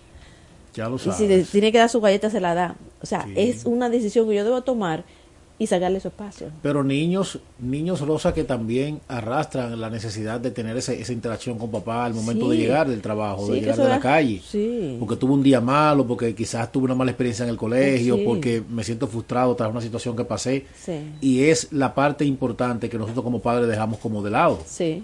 [0.74, 1.16] Ya lo y sabes.
[1.18, 2.76] si le tiene que dar su galleta, se la da.
[3.02, 3.32] O sea, Sí.
[3.36, 5.04] es una decisión que yo debo tomar
[5.58, 6.48] y sacarle su espacio.
[6.62, 11.70] Pero niños, niños rosa que también arrastran la necesidad de tener ese- esa interacción con
[11.70, 12.50] papá al momento Sí.
[12.50, 14.42] de llegar del trabajo, Sí, de llegar de la calle.
[14.46, 14.96] sí.
[15.00, 18.62] Porque tuve un día malo, porque quizás tuve una mala experiencia en el colegio, porque
[18.68, 20.66] me siento frustrado tras una situación que pasé.
[20.78, 20.92] Sí.
[21.22, 24.60] Y es la parte importante que nosotros como padres dejamos como de lado.
[24.66, 25.02] Sí,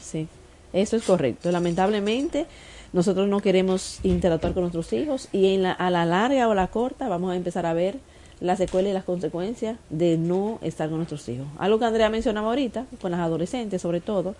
[0.00, 0.28] sí.
[0.72, 1.50] Eso es correcto.
[1.50, 2.46] Lamentablemente,
[2.92, 6.54] nosotros no queremos interactuar con nuestros hijos y en la, a la larga o a
[6.54, 7.98] la corta vamos a empezar a ver
[8.40, 11.46] las secuelas y las consecuencias de no estar con nuestros hijos.
[11.58, 14.34] Algo que Andrea mencionaba ahorita, con las adolescentes sobre todo,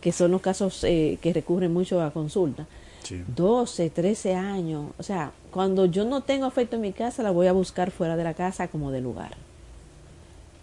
[0.00, 2.66] que son los casos eh, que recurren mucho a consulta.
[3.02, 3.22] Sí.
[3.34, 4.92] 12, 13 años.
[4.98, 8.16] O sea, cuando yo no tengo afecto en mi casa, la voy a buscar fuera
[8.16, 9.36] de la casa como de lugar.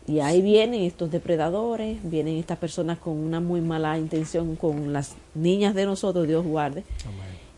[0.08, 5.16] Y ahí vienen estos depredadores, vienen estas personas con una muy mala intención con las
[5.34, 6.84] niñas de nosotros, Dios guarde.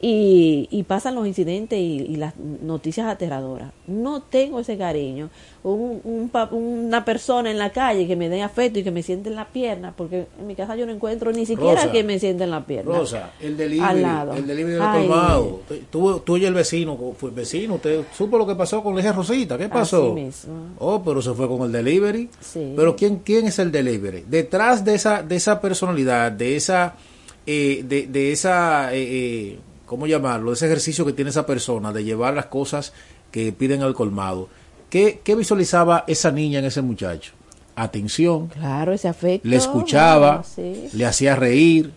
[0.08, 3.72] Y, y pasan los incidentes y, y las noticias aterradoras.
[3.88, 5.32] No tengo ese cariño.
[5.63, 9.36] Un, una persona en la calle que me dé afecto y que me siente en
[9.36, 12.44] la pierna, porque en mi casa yo no encuentro ni siquiera Rosa, que me siente
[12.44, 12.96] en la pierna.
[12.96, 14.34] Rosa, el delivery, Al lado.
[14.34, 15.10] el delivery Ay.
[15.89, 19.02] Tú, tú y el vecino, fue el vecino, usted supo lo que pasó con la
[19.02, 20.04] hija Rosita, ¿qué pasó?
[20.13, 20.54] Así mismo.
[20.78, 22.30] Oh, pero se fue con el delivery.
[22.41, 22.74] Sí.
[22.76, 24.24] Pero quién quién es el delivery?
[24.28, 26.94] Detrás de esa de esa personalidad, de esa
[27.48, 30.54] eh, de, de esa eh, eh, ¿cómo llamarlo?
[30.54, 32.93] Ese ejercicio que tiene esa persona de llevar las cosas
[33.32, 34.48] que piden al colmado,
[34.89, 37.34] ¿qué, qué visualizaba esa niña en ese muchacho?
[37.76, 39.48] Atención, Claro, ese afecto.
[39.48, 40.88] le escuchaba, sí.
[40.93, 41.91] le hacía reír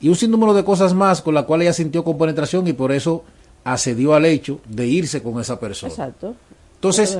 [0.00, 3.24] y un sinnúmero de cosas más con la cual ella sintió compenetración y por eso
[3.64, 5.90] accedió al hecho de irse con esa persona.
[5.90, 6.34] Exacto.
[6.74, 7.16] Entonces,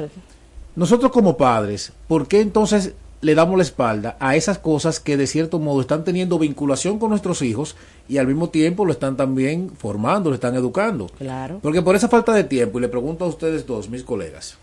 [0.77, 5.29] nosotros como padres, ¿por qué entonces le damos la espalda a esas cosas que de
[5.29, 7.77] cierto modo están teniendo vinculación con nuestros hijos
[8.09, 11.07] y al mismo tiempo lo están también formando, lo están educando?
[11.19, 11.61] Claro.
[11.63, 14.59] Porque por esa falta de tiempo, y le pregunto a ustedes dos, mis colegas,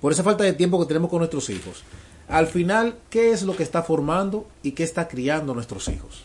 [0.00, 1.82] por esa falta de tiempo que tenemos con nuestros hijos,
[2.28, 6.24] al final, ¿qué es lo que está formando y qué está criando nuestros hijos?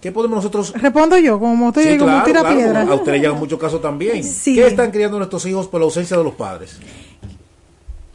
[0.00, 2.82] ¿Qué podemos nosotros Respondo yo, como estoy Sí, como claro, tira claro, piedra.
[2.82, 4.22] A ustedes llegan muchos casos también.
[4.22, 4.54] Sí.
[4.54, 6.78] ¿Qué están criando nuestros hijos por la ausencia de los padres?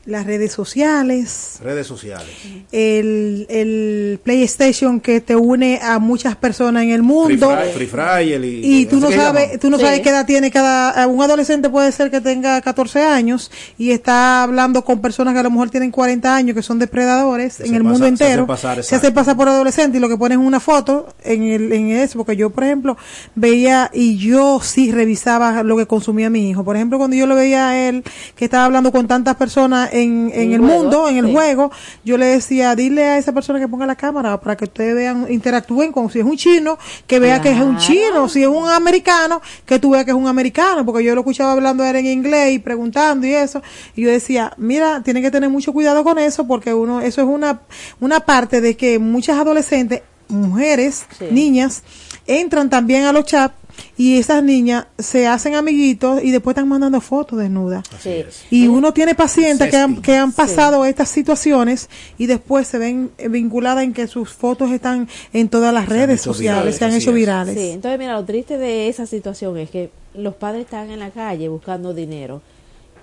[0.06, 2.28] Las redes sociales, Redes sociales.
[2.74, 7.50] el, el PlayStation que te une a muchas personas en el Free mundo.
[7.56, 9.84] Fry, Free Fry, el- Y tú ¿así no se sabes, tú no Sí.
[9.86, 14.44] sabes qué edad tiene cada, un adolescente puede ser que tenga 14 años y está
[14.44, 17.70] hablando con personas que a lo mejor tienen 40 años que son depredadores Que en
[17.70, 18.46] se el pasa- mundo se hacen entero.
[18.48, 21.72] pasar, se hace pasar por adolescente y lo que ponen es una foto en el,
[21.72, 22.98] en eso, porque yo, por ejemplo,
[23.36, 26.66] veía y yo sí revisaba lo que consumía mi hijo.
[26.66, 28.04] Por ejemplo, cuando yo lo veía a él
[28.36, 31.32] que estaba hablando con tantas personas en, en el el juego, mundo, en el sí.
[31.32, 31.72] juego,
[32.04, 35.28] yo le decía, dile a esa persona que ponga la cámara para que ustedes vean,
[35.30, 36.78] interactúen con si es un chino,
[37.08, 40.18] que vea que es un chino, si es un americano, que tú veas que es
[40.18, 43.62] un americano, porque yo lo escuchaba hablando a él en inglés y preguntando y eso,
[43.96, 47.28] y yo decía, mira, tiene que tener mucho cuidado con eso, porque uno, eso es
[47.28, 47.62] una,
[48.00, 51.26] una parte de que muchas adolescentes, mujeres, Sí.
[51.32, 51.84] niñas,
[52.26, 53.54] entran también a los chats
[53.98, 57.84] y esas niñas se hacen amiguitos y después están mandando fotos desnudas.
[58.00, 58.26] Sí.
[58.50, 63.12] Y uno tiene pacientes que han, que han pasado estas situaciones y después se ven
[63.18, 66.86] eh, vinculadas en que sus fotos están en todas las Se redes sociales, virales, se
[66.86, 67.16] han hecho es.
[67.16, 67.56] virales.
[67.56, 71.10] Sí, entonces mira, lo triste de esa situación es que los padres están en la
[71.10, 72.42] calle buscando dinero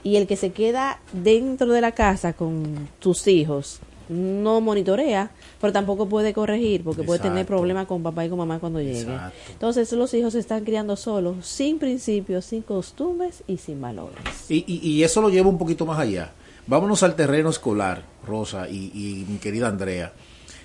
[0.02, 3.80] y el que se queda dentro de la casa con tus hijos
[4.11, 8.58] no monitorea, pero tampoco puede corregir porque puede tener problemas con papá y con mamá
[8.58, 9.00] cuando llegue.
[9.02, 9.36] Exacto.
[9.52, 14.18] Entonces los hijos se están criando solos, sin principios, sin costumbres y sin valores.
[14.48, 16.32] Y, y- y eso lo lleva un poquito más allá.
[16.66, 20.12] Vámonos al terreno escolar, Rosa y, y mi querida Andrea,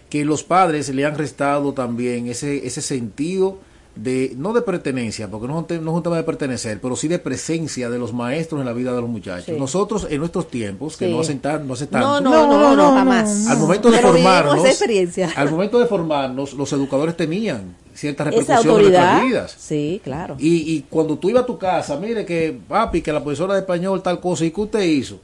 [0.10, 3.58] que los padres le han restado también ese, ese sentido
[3.95, 6.79] de, no de pertenencia, porque no es, un te- no es un tema de pertenecer,
[6.81, 9.45] pero sí de presencia de los maestros en la vida de los muchachos.
[9.45, 9.53] Sí.
[9.58, 11.12] Nosotros en nuestros tiempos, que Sí.
[11.13, 13.47] no hace, tan- no hace tanto, No, no, no, no, No, jamás.
[13.47, 15.31] al momento de Pero formarnos, experiencia.
[15.36, 19.55] al momento de formarnos, los educadores tenían cierta repercusión en nuestras vidas.
[19.58, 20.36] Sí, claro.
[20.39, 23.62] Y, y cuando tú ibas a tu casa, mire que papi, que la profesora de
[23.62, 25.19] español tal cosa, ¿y qué usted hizo?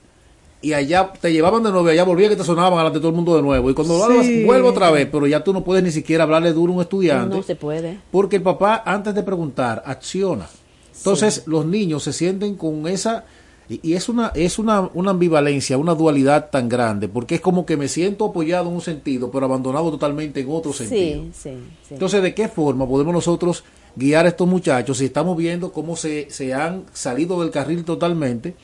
[0.63, 3.09] Y allá te llevaban de nuevo, y allá volvía que te sonaban delante de todo
[3.09, 3.69] el mundo de nuevo.
[3.69, 4.43] Y cuando lo hablas, Sí.
[4.43, 7.35] vuelve otra vez, pero ya tú no puedes ni siquiera hablarle duro a un estudiante.
[7.37, 7.97] No se puede.
[8.11, 10.47] Porque el papá, antes de preguntar, acciona.
[10.95, 13.25] Entonces, los niños se sienten con esa.
[13.69, 17.65] Y, y es una es una, una ambivalencia, una dualidad tan grande, porque es como
[17.65, 21.23] que me siento apoyado en un sentido, pero abandonado totalmente en otro sentido.
[21.23, 21.49] Sí, sí,
[21.87, 21.93] sí.
[21.93, 23.63] Entonces, ¿de qué forma podemos nosotros
[23.95, 28.55] guiar a estos muchachos si estamos viendo cómo se, se han salido del carril totalmente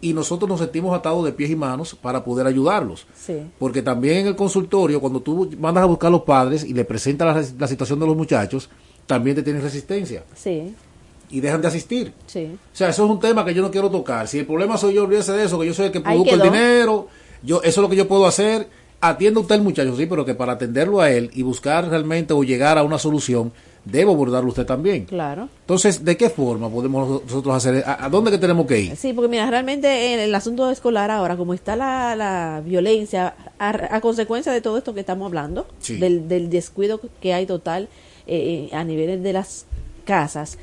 [0.00, 3.06] y nosotros nos sentimos atados de pies y manos para poder ayudarlos?
[3.16, 3.38] Sí.
[3.58, 6.84] Porque también en el consultorio, cuando tú mandas a buscar a los padres y le
[6.84, 8.68] presentas la, la situación de los muchachos,
[9.06, 10.74] también te tienen resistencia Sí,
[11.30, 12.12] y dejan de asistir.
[12.26, 12.56] sí.
[12.72, 14.28] O sea, eso es un tema que yo no quiero tocar.
[14.28, 16.42] Si el problema soy yo, olvídese de eso, que yo soy el que produzco el
[16.42, 17.08] dinero,
[17.42, 18.68] yo, eso es lo que yo puedo hacer.
[19.00, 22.42] Atienda usted al muchacho, sí, pero que para atenderlo a él y buscar realmente o
[22.42, 23.52] llegar a una solución,
[23.90, 25.04] debo abordarlo usted también.
[25.06, 25.48] Claro.
[25.60, 27.82] Entonces, ¿de qué forma podemos nosotros hacer?
[27.86, 28.96] ¿A, a dónde que tenemos que ir?
[28.96, 33.94] Sí, porque mira, realmente en el asunto escolar ahora, como está la, la violencia, a,
[33.96, 35.96] a consecuencia de todo esto que estamos hablando, Sí.
[35.96, 37.88] del, del descuido que hay total
[38.26, 39.66] eh, a niveles de las
[40.04, 40.58] casas,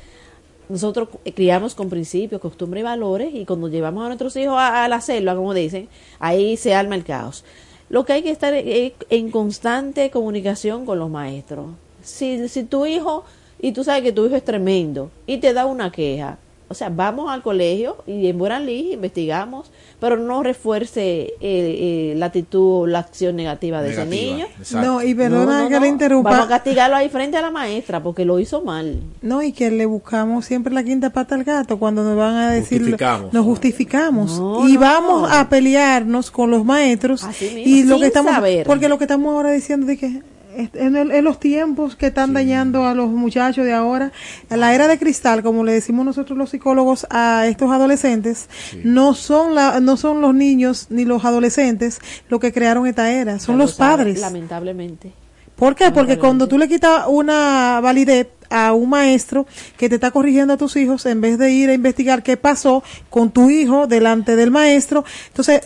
[0.68, 4.88] nosotros criamos con principios, costumbres y valores y cuando llevamos a nuestros hijos a, a
[4.88, 7.44] la selva, como dicen, ahí se arma el caos.
[7.88, 11.66] Lo que hay que estar es en constante comunicación con los maestros.
[12.06, 13.24] Si, si tu hijo,
[13.60, 16.38] y tú sabes que tu hijo es tremendo, y te da una queja,
[16.68, 22.14] o sea, vamos al colegio y en buena ley investigamos, pero no refuerce eh, eh,
[22.16, 24.46] la actitud o la acción negativa de ese niño.
[24.58, 24.84] exacto.
[24.84, 25.80] No, y perdona No, no, que no.
[25.82, 26.30] le interrumpa.
[26.30, 28.98] Vamos a castigarlo ahí frente a la maestra porque lo hizo mal.
[29.22, 32.50] No, y que le buscamos siempre la quinta pata al gato cuando nos van a
[32.50, 32.78] decir.
[32.80, 33.32] Justificamos.
[33.32, 34.40] Nos justificamos.
[34.40, 34.80] No, y no.
[34.80, 37.22] vamos a pelearnos con los maestros.
[37.22, 38.32] Así mismo, y lo sin que estamos.
[38.32, 38.66] saber.
[38.66, 40.20] Porque lo que estamos ahora diciendo de que.
[40.56, 44.12] Es- En, el- en los tiempos que están dañando a los muchachos de ahora,
[44.50, 48.48] a la era de cristal, como le decimos nosotros los psicólogos a estos adolescentes,
[48.84, 53.38] no son la, no son los niños ni los adolescentes lo que crearon esta era,
[53.38, 54.20] son Ya los sabe, padres.
[54.20, 55.12] Lamentablemente.
[55.56, 55.90] ¿Por qué?
[55.90, 59.46] Porque cuando tú le quitas una validez a un maestro
[59.78, 62.82] que te está corrigiendo a tus hijos en vez de ir a investigar qué pasó
[63.08, 65.04] con tu hijo delante del maestro.
[65.28, 65.62] Entonces,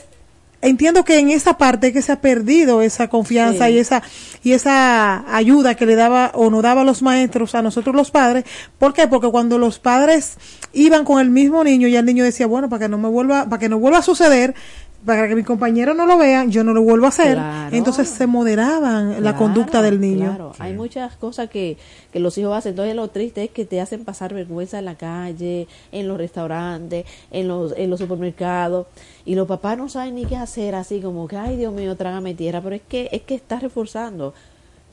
[0.62, 4.02] entiendo que en esa parte que se ha perdido esa confianza y esa
[4.42, 8.44] y esa ayuda que le daba o no daba los maestros a nosotros los padres.
[8.78, 9.06] ¿Por qué?
[9.06, 10.36] Porque cuando los padres
[10.72, 13.44] iban con el mismo niño y el niño decía, bueno, para que no me vuelva,
[13.48, 14.54] para que no vuelva a suceder,
[15.04, 17.38] para que mis compañeros no lo vean, yo no lo vuelvo a hacer.
[17.72, 20.26] Entonces se moderaban la conducta del niño.
[20.26, 21.78] Claro, hay muchas cosas que,
[22.12, 22.70] que los hijos hacen.
[22.70, 27.06] Entonces lo triste es que te hacen pasar vergüenza en la calle, en los restaurantes,
[27.30, 28.86] en los, en los supermercados.
[29.24, 32.34] Y los papás no saben ni qué hacer, así como que, ay Dios mío, trágame
[32.34, 32.60] tierra.
[32.60, 34.34] Pero es que, es que está reforzando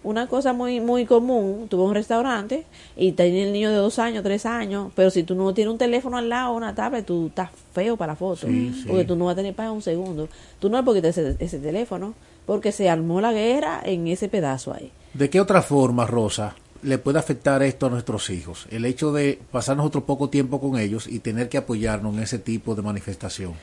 [0.08, 2.64] una cosa muy muy común, tuve un restaurante
[2.96, 5.78] y tenía el niño de dos años, tres años, pero si tú no tienes un
[5.78, 8.50] teléfono al lado, una tablet, tú estás feo para fotos,
[8.88, 10.30] porque tú no vas a tener para un segundo.
[10.60, 12.14] Tú no es porque te ese, ese teléfono,
[12.46, 14.92] porque se armó la guerra en ese pedazo ahí.
[15.14, 18.66] ¿De qué otra forma, Rosa, le puede afectar esto a nuestros hijos?
[18.72, 22.40] El hecho de pasar otro poco tiempo con ellos y tener que apoyarnos en ese
[22.40, 23.56] tipo de manifestación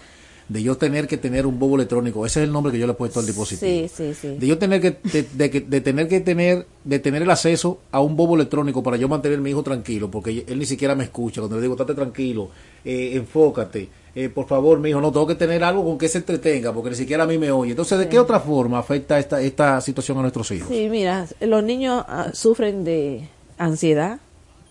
[0.49, 2.93] de yo tener que tener un bobo electrónico, ese es el nombre que yo le
[2.93, 3.89] he puesto al dispositivo.
[4.39, 8.17] De yo tener que, de, de, tener que tener, de tener el acceso a un
[8.17, 11.41] bobo electrónico para yo mantener a mi hijo tranquilo, porque él ni siquiera me escucha.
[11.41, 12.51] Cuando le digo, estate tranquilo,
[12.85, 16.19] eh, enfócate, eh, por favor, mi hijo, no tengo que tener algo con que se
[16.19, 17.71] entretenga, porque ni siquiera a mí me oye.
[17.71, 20.69] Entonces, ¿de qué otra forma afecta esta, esta situación a nuestros hijos?
[20.69, 23.29] Sí, mira, los niños ah, sufren de
[23.59, 24.21] ansiedad,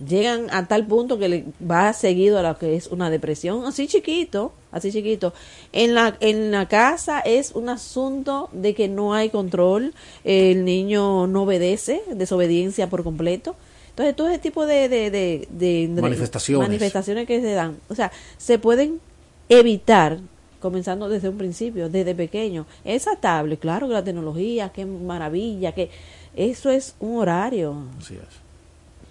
[0.07, 3.87] llegan a tal punto que le va seguido a lo que es una depresión, así
[3.87, 5.33] chiquito, así chiquito.
[5.71, 9.93] En la, en la casa es un asunto de que no hay control,
[10.23, 13.55] el niño no obedece, desobediencia por completo.
[13.89, 16.67] Entonces, todo ese tipo de, de, manifestaciones.
[16.67, 18.99] manifestaciones que se dan, o sea, se pueden
[19.49, 20.19] evitar
[20.59, 22.65] comenzando desde un principio, desde pequeño.
[22.85, 25.91] Esa tablet, claro que la tecnología, qué maravilla, que
[26.35, 27.75] eso es un horario.
[27.99, 28.42] Así es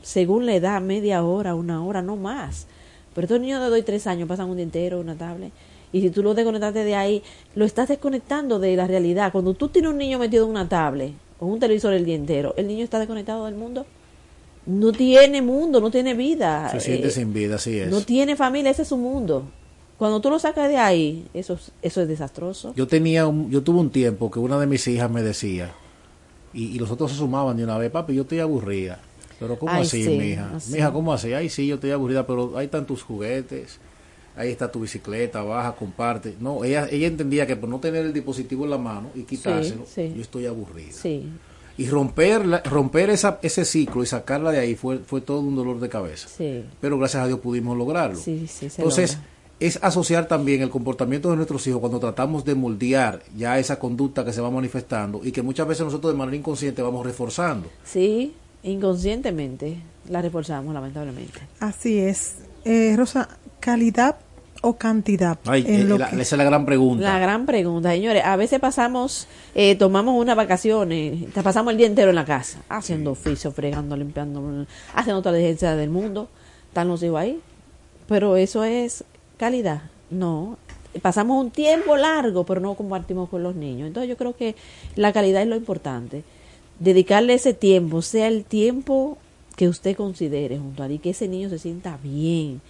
[0.03, 2.67] según la edad, media hora, una hora, no más.
[3.15, 5.53] Pero estos niños de doy tres años pasan un día entero una tablet.
[5.93, 7.23] Y si tú lo desconectaste de ahí,
[7.55, 9.31] lo estás desconectando de la realidad.
[9.31, 12.55] Cuando tú tienes un niño metido en una tablet o un televisor el día entero,
[12.57, 13.85] el niño está desconectado del mundo.
[14.65, 16.71] No tiene mundo, no tiene vida.
[16.71, 17.91] Se siente eh, sin vida, así es.
[17.91, 19.45] No tiene familia, ese es su mundo.
[19.99, 22.73] Cuando tú lo sacas de ahí, eso, eso es desastroso.
[22.75, 25.73] Yo tenía un, yo tuve un tiempo que una de mis hijas me decía,
[26.55, 29.01] y, y los otros se sumaban de una vez, papi, yo estoy aburrida.
[29.39, 30.51] Pero ¿cómo así, mija?
[30.71, 31.33] Mija, ¿cómo así?
[31.33, 33.79] Ay, sí, yo estoy aburrida, pero ahí están tus juguetes,
[34.37, 36.37] ahí está tu bicicleta, baja, comparte.
[36.41, 39.85] No, ella, ella entendía que por no tener el dispositivo en la mano y quitárselo,
[39.97, 40.93] yo estoy aburrida.
[40.93, 41.29] Sí.
[41.79, 45.81] Y romper, romper esa, ese ciclo y sacarla de ahí fue, fue todo un dolor
[45.81, 46.29] de cabeza.
[46.29, 46.65] Sí.
[46.81, 48.19] Pero gracias a Dios pudimos lograrlo.
[48.19, 49.19] Sí, sí, Entonces,
[49.63, 54.25] es asociar también el comportamiento de nuestros hijos cuando tratamos de moldear ya esa conducta
[54.25, 57.71] que se va manifestando y que muchas veces nosotros de manera inconsciente vamos reforzando.
[57.85, 61.41] Sí, inconscientemente la reforzamos lamentablemente.
[61.61, 62.37] Así es.
[62.65, 63.29] Eh, Rosa,
[63.61, 64.17] calidad
[64.63, 65.39] o cantidad?
[65.53, 67.05] Eh, esa es la gran pregunta.
[67.05, 68.25] La gran pregunta, señores.
[68.25, 73.13] A veces pasamos, eh, tomamos unas vacaciones, pasamos el día entero en la casa, haciendo
[73.13, 76.29] oficio, fregando, limpiando, haciendo toda la diligencia del mundo.
[76.69, 77.41] Están los hijos ahí.
[78.09, 79.05] Pero eso es
[79.37, 79.83] calidad.
[80.11, 80.59] No.
[81.01, 83.89] Pasamos un tiempo largo, pero no compartimos con los niños.
[83.89, 84.55] Entonces yo creo que
[84.95, 86.23] la calidad es lo importante
[86.83, 89.17] dedicarle ese tiempo, sea el tiempo
[89.57, 92.61] que usted considere junto a él, que ese niño se sienta bien,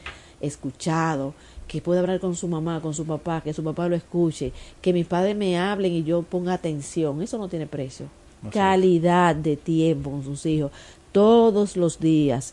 [0.40, 1.34] escuchado,
[1.66, 4.52] que pueda hablar con su mamá, con su papá, que su papá lo escuche,
[4.82, 8.06] que mis padres me hablen y yo ponga atención, eso no tiene precio.
[8.50, 10.72] Calidad de tiempo con sus hijos,
[11.12, 12.52] todos los días.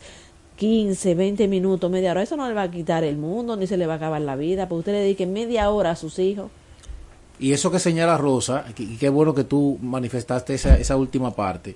[0.56, 3.76] 15, 20 minutos, media hora, eso no le va a quitar el mundo, ni se
[3.76, 6.50] le va a acabar la vida, porque usted le dedique media hora a sus hijos
[7.40, 11.74] y eso que señala Rosa, y qué bueno que tú manifestaste esa, esa última parte,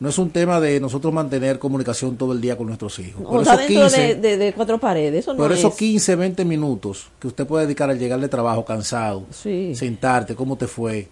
[0.00, 3.22] no es un tema de nosotros mantener comunicación todo el día con nuestros hijos.
[3.24, 7.46] o sea, dentro de, cuatro paredes, eso no Por esos 15, 20 minutos que usted
[7.46, 11.08] puede dedicar al llegar de trabajo cansado, sentarte, cómo te fue,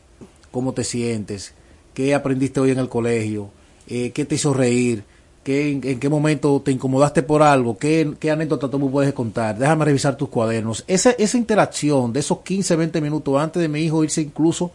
[0.51, 1.55] cómo te sientes,
[1.95, 3.51] qué aprendiste hoy en el colegio,
[3.87, 5.05] eh, qué te hizo reír,
[5.45, 9.87] en, qué momento te incomodaste por algo, qué, qué anécdota tú me puedes contar, déjame
[9.87, 10.85] revisar tus cuadernos.
[10.87, 14.71] Esa, esa interacción de esos 15, 20 minutos antes de mi hijo irse incluso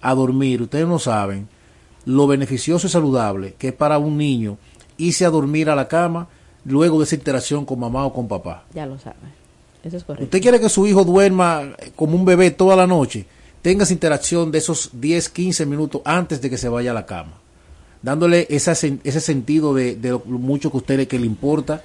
[0.00, 1.48] a dormir, ustedes no saben
[2.06, 4.56] lo beneficioso y saludable que es para un niño
[4.96, 6.28] irse a dormir a la cama
[6.64, 8.64] luego de esa interacción con mamá o con papá.
[8.74, 9.16] Ya lo sabe.
[9.82, 10.24] Eso es correcto.
[10.24, 13.24] ¿Usted quiere que su hijo duerma como un bebé toda la noche?
[13.62, 17.06] Tenga esa interacción de esos 10, 15 minutos antes de que se vaya a la
[17.06, 17.39] cama
[18.02, 21.82] dándole esa, ese sentido de, de, lo mucho que usted que le importa,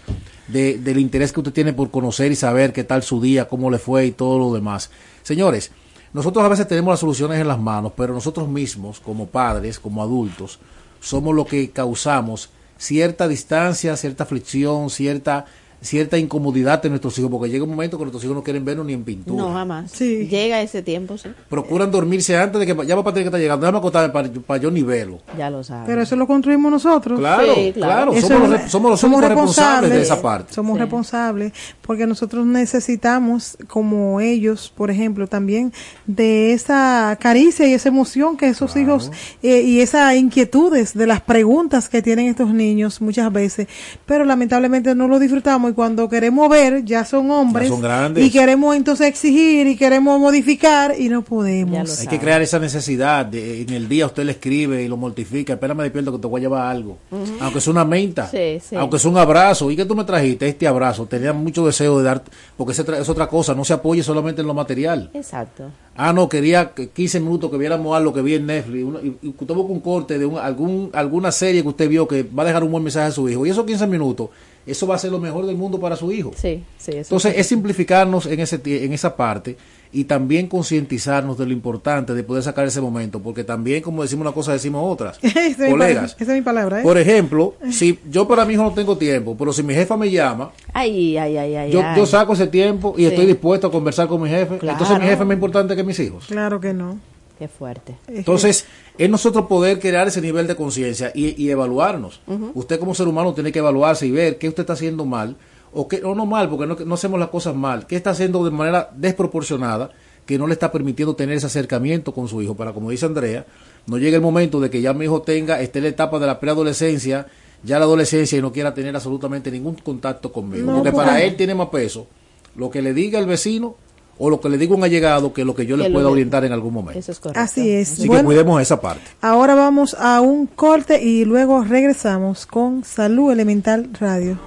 [0.48, 3.70] de, del interés que usted tiene por conocer y saber qué tal su día, cómo
[3.70, 4.90] le fue y todo lo demás.
[5.24, 5.72] Señores,
[6.14, 10.02] nosotros a veces tenemos las soluciones en las manos, pero nosotros mismos, como padres, como
[10.02, 10.60] adultos,
[11.02, 15.46] somos los que causamos cierta distancia, cierta fricción, cierta
[15.82, 18.86] cierta incomodidad de nuestros hijos, porque llega un momento que nuestros hijos no quieren vernos
[18.86, 19.44] ni en pintura.
[19.44, 19.92] No, jamás.
[19.92, 20.28] Sí.
[20.28, 21.30] Llega ese tiempo, sí.
[21.50, 24.62] Procuran dormirse antes de que ya papá tiene que estar llegando, déjame acostarme para, para
[24.62, 25.20] yo ni verlo.
[25.38, 25.86] Ya lo sabes.
[25.88, 27.20] Pero eso lo construimos nosotros.
[27.20, 30.54] Claro, Sí, claro, somos, es- los, somos los responsables de esa parte.
[30.54, 30.82] Somos Sí.
[30.82, 35.72] responsables porque nosotros necesitamos, como ellos, por ejemplo, también
[36.08, 39.12] de esa caricia y esa emoción que esos hijos
[39.44, 43.68] eh, y esas inquietudes de las preguntas que tienen estos niños muchas veces,
[44.06, 48.26] pero lamentablemente no lo disfrutamos y cuando queremos ver ya son hombres son grandes.
[48.26, 52.00] y queremos entonces exigir y queremos modificar y no podemos.
[52.00, 53.26] Hay que crear esa necesidad.
[53.26, 55.54] De, en el día usted le escribe y lo mortifica.
[55.54, 56.98] Espérame despierto que te voy a llevar algo.
[57.42, 58.28] Aunque es una menta.
[58.28, 58.76] Sí, sí.
[58.76, 59.70] Aunque es un abrazo.
[59.72, 60.48] ¿Y que tú me trajiste?
[60.48, 61.06] Este abrazo.
[61.06, 62.24] Tenía mucho deseo de dar.
[62.58, 63.54] Porque es otra cosa.
[63.56, 65.10] No se apoye solamente en lo material.
[65.14, 65.66] Exacto.
[65.98, 68.84] Ah, no, quería que 15 minutos que viéramos algo que vi en Netflix.
[68.84, 72.06] uno- y, y usted busca un corte de un- algún, alguna serie que usted vio
[72.06, 73.46] que va a dejar un buen mensaje a su hijo.
[73.46, 74.30] Y esos 15 minutos,
[74.66, 76.32] eso va a ser lo mejor del mundo para su hijo.
[76.36, 76.92] Sí, sí.
[76.92, 79.58] Eso Entonces es simplificarnos en ese en esa parte
[79.94, 84.24] y también concientizarnos de lo importante de poder sacar ese momento, porque también como decimos
[84.24, 85.18] una cosa decimos otras.
[85.24, 86.16] Esa es mi Colegas.
[86.20, 86.80] esa es mi palabra.
[86.82, 86.84] ¿eh?
[86.84, 90.10] Por ejemplo, si yo para mi hijo no tengo tiempo, pero si mi jefa me
[90.12, 91.72] llama, Ay, ay, ay, ay.
[91.72, 93.06] yo, yo saco ese tiempo y Sí.
[93.08, 94.58] estoy dispuesto a conversar con mi jefe.
[94.58, 94.78] Claro.
[94.80, 96.26] Entonces mi jefe es más importante que mis hijos.
[96.28, 97.00] Claro que no.
[97.38, 97.96] Qué fuerte.
[98.08, 98.66] Entonces,
[98.98, 102.22] es nosotros poder crear ese nivel de conciencia y, y evaluarnos.
[102.54, 105.36] Usted como ser humano tiene que evaluarse y ver qué usted está haciendo mal,
[105.74, 108.44] o qué, o no mal, porque no, no hacemos las cosas mal, qué está haciendo
[108.46, 109.92] de manera desproporcionada
[110.26, 113.46] que no le está permitiendo tener ese acercamiento con su hijo, para como dice Andrea,
[113.86, 116.26] no llegue el momento de que ya mi hijo tenga, esté en la etapa de
[116.28, 117.28] la preadolescencia,
[117.64, 121.22] ya la adolescencia y no quiera tener absolutamente ningún contacto conmigo, No, porque porque- para
[121.22, 122.08] él tiene más peso
[122.56, 123.76] lo que le diga el vecino
[124.18, 126.52] o lo que le diga un allegado que lo que yo le pueda orientar en
[126.52, 127.00] algún momento.
[127.00, 127.40] Eso es correcto.
[127.40, 127.94] Así es.
[127.94, 129.04] Así que cuidemos esa parte.
[129.22, 134.40] Ahora vamos a un corte y luego regresamos con Salud Elemental Radio.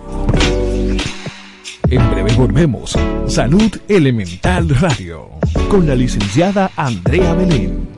[1.91, 2.95] En breve volvemos.
[3.27, 5.29] Salud Elemental Radio.
[5.71, 7.98] Con la licenciada Andrea Belén.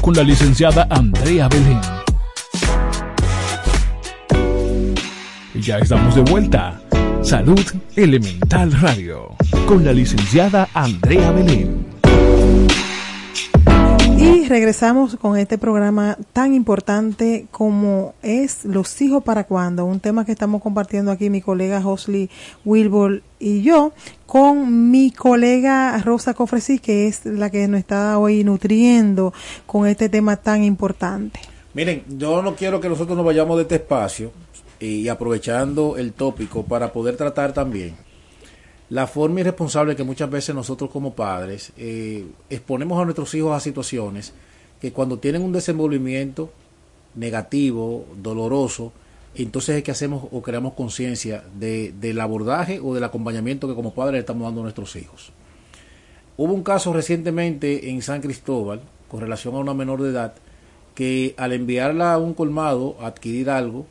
[0.00, 1.80] Con la licenciada Andrea Belén.
[5.54, 6.80] Ya estamos de vuelta.
[7.22, 7.60] Salud
[7.96, 9.36] Elemental Radio.
[9.66, 11.84] Con la licenciada Andrea Belén.
[14.50, 20.32] Regresamos con este programa tan importante como es Los hijos para cuando, un tema que
[20.32, 22.28] estamos compartiendo aquí mi colega Hosley
[22.64, 23.92] Wilbur y yo
[24.26, 29.32] con mi colega Rosa Cofresí, que es la que nos está hoy nutriendo
[29.66, 31.38] con este tema tan importante.
[31.72, 34.32] Miren, yo no quiero que nosotros nos vayamos de este espacio
[34.80, 37.94] y aprovechando el tópico para poder tratar también
[38.90, 43.60] la forma irresponsable que muchas veces nosotros como padres eh, exponemos a nuestros hijos a
[43.60, 44.34] situaciones
[44.80, 46.50] que cuando tienen un desenvolvimiento
[47.14, 48.92] negativo, doloroso,
[49.34, 53.94] entonces es que hacemos o creamos conciencia de, del abordaje o del acompañamiento que como
[53.94, 55.32] padres estamos dando a nuestros hijos.
[56.36, 60.34] Hubo un caso recientemente en San Cristóbal con relación a una menor de edad
[60.96, 63.86] que al enviarla a un colmado a adquirir algo,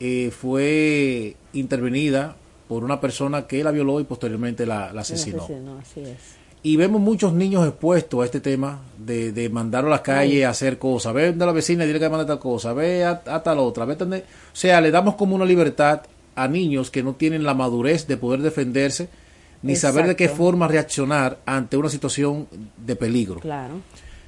[0.00, 2.36] eh, fue intervenida
[2.68, 5.42] por una persona que la violó y posteriormente la, la asesinó.
[5.44, 6.18] Asesino, así es.
[6.62, 10.50] Y vemos muchos niños expuestos a este tema de, de mandarlo a las calles a
[10.50, 11.14] hacer cosas.
[11.14, 12.72] Ve de la vecina y dile que mande tal cosa.
[12.72, 13.84] Ve a, a tal otra.
[13.84, 16.02] Ve O sea, le damos como una libertad
[16.34, 19.08] a niños que no tienen la madurez de poder defenderse
[19.62, 22.46] ni saber de qué forma reaccionar ante una situación
[22.76, 23.40] de peligro.
[23.40, 23.74] Claro.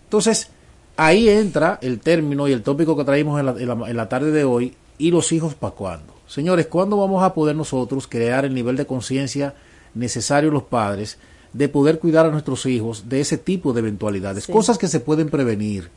[0.04, 0.48] Entonces,
[0.96, 4.08] ahí entra el término y el tópico que traímos en la, en la- en la
[4.08, 6.14] tarde de hoy, y los hijos para cuándo.
[6.30, 9.52] Señores, ¿cuándo vamos a poder nosotros crear el nivel de conciencia
[9.94, 11.18] necesario los padres
[11.52, 14.44] de poder cuidar a nuestros hijos de ese tipo de eventualidades?
[14.44, 14.52] Sí.
[14.52, 15.90] Cosas que se pueden prevenir.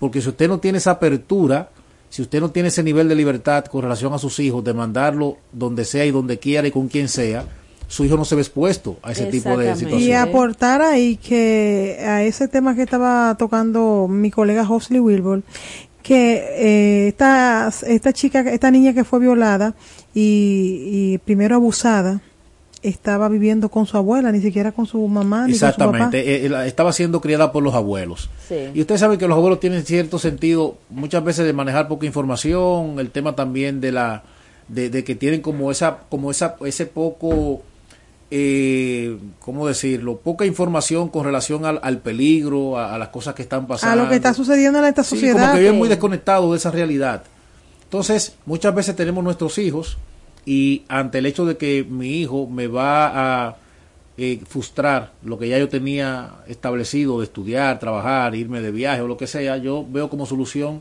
[0.00, 1.68] Porque si usted no tiene esa apertura,
[2.08, 5.36] si usted no tiene ese nivel de libertad con relación a sus hijos, de mandarlo
[5.52, 7.44] donde sea y donde quiera y con quien sea,
[7.86, 9.96] su hijo no se ve expuesto a ese tipo de Exactamente.
[9.96, 10.28] Y situaciones.
[10.28, 15.42] aportar ahí que a ese tema que estaba tocando mi colega Hosley Wilbur,
[16.06, 19.74] que eh, esta, esta chica, esta niña que fue violada
[20.14, 22.20] y, y primero abusada,
[22.82, 25.68] estaba viviendo con su abuela, ni siquiera con su mamá ni con su papá.
[25.70, 28.30] Exactamente, eh, eh, estaba siendo criada por los abuelos.
[28.48, 28.54] Sí.
[28.72, 33.00] Y usted sabe que los abuelos tienen cierto sentido muchas veces de manejar poca información,
[33.00, 34.22] el tema también de la
[34.68, 37.62] de, de que tienen como esa como esa ese poco
[38.30, 43.42] eh, cómo decirlo, poca información con relación al, al peligro, a, a las cosas que
[43.42, 44.02] están A pasando.
[44.04, 45.40] lo que está sucediendo en esta Sí, sociedad.
[45.40, 45.90] como que viven muy Sí.
[45.90, 47.22] desconectados de esa realidad.
[47.84, 49.96] Entonces, muchas veces tenemos nuestros hijos
[50.44, 53.56] y ante el hecho de que mi hijo me va a
[54.18, 59.06] eh, frustrar lo que ya yo tenía establecido de estudiar, trabajar, irme de viaje o
[59.08, 60.80] lo que sea, yo veo como solución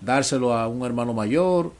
[0.00, 1.72] dárselo a un hermano mayor,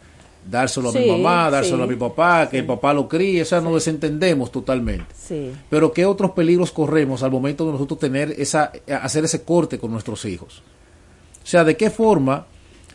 [0.49, 2.61] dárselo a mi mamá, dárselo sí, a mi papá, que sí.
[2.61, 5.07] el papá lo críe, o sea, nos desentendemos totalmente.
[5.15, 5.53] Sí.
[5.69, 8.73] Pero ¿qué otros peligros corremos al momento de nosotros tener esa,
[9.03, 10.63] hacer ese corte con nuestros hijos?
[11.43, 12.47] O sea, ¿de qué forma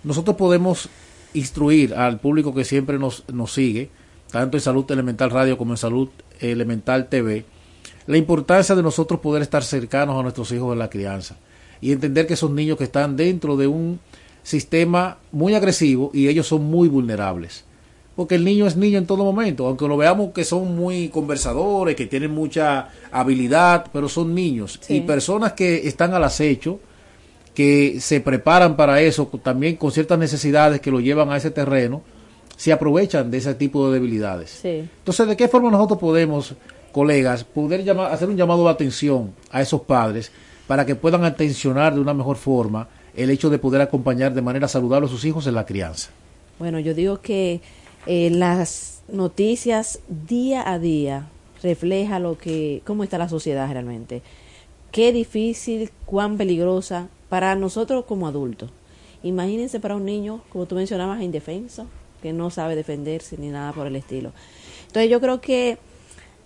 [0.03, 0.89] nosotros podemos
[1.33, 3.89] instruir al público que siempre nos, nos sigue,
[4.31, 7.45] tanto en Salud Elemental Radio como en Salud Elemental TV,
[8.07, 11.37] la importancia de nosotros poder estar cercanos a nuestros hijos en la crianza
[11.81, 13.99] y entender que son niños que están dentro de un
[14.43, 17.63] sistema muy agresivo y ellos son muy vulnerables.
[18.15, 21.95] Porque el niño es niño en todo momento, aunque lo veamos que son muy conversadores,
[21.95, 24.79] que tienen mucha habilidad, pero son niños.
[24.81, 24.97] Sí.
[24.97, 26.79] Y personas que están al acecho,
[27.55, 32.03] que se preparan para eso, también con ciertas necesidades que lo llevan a ese terreno,
[32.55, 34.59] se aprovechan de ese tipo de debilidades.
[34.61, 34.87] Sí.
[34.99, 36.53] Entonces, ¿de qué forma nosotros podemos,
[36.91, 40.31] colegas, poder llamar, hacer un llamado de atención a esos padres
[40.67, 44.67] para que puedan atencionar de una mejor forma el hecho de poder acompañar de manera
[44.67, 46.09] saludable a sus hijos en la crianza?
[46.59, 47.61] Bueno, yo digo que
[48.05, 51.27] eh, las noticias día a día
[51.61, 54.21] refleja lo que cómo está la sociedad realmente.
[54.91, 58.69] Qué difícil, cuán peligrosa para nosotros como adultos.
[59.23, 61.87] Imagínense para un niño, como tú mencionabas, indefenso,
[62.21, 64.33] que no sabe defenderse ni nada por el estilo.
[64.87, 65.77] Entonces yo creo que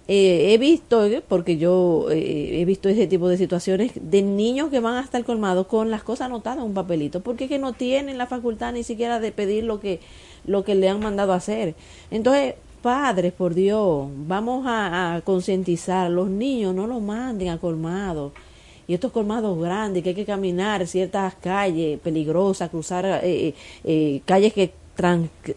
[0.08, 4.70] eh, he visto, eh, porque yo eh, he visto ese tipo de situaciones de niños
[4.70, 7.60] que van hasta el colmado con las cosas anotadas en un papelito, porque es que
[7.60, 10.00] no tienen la facultad ni siquiera de pedir lo que,
[10.46, 11.76] lo que le han mandado hacer.
[12.10, 18.32] Entonces, padres, por Dios, vamos a, concientizar, los niños no los manden a colmados.
[18.88, 23.54] Y estos colmados grandes, que hay que caminar ciertas calles peligrosas, cruzar eh, eh,
[23.84, 24.72] eh, calles que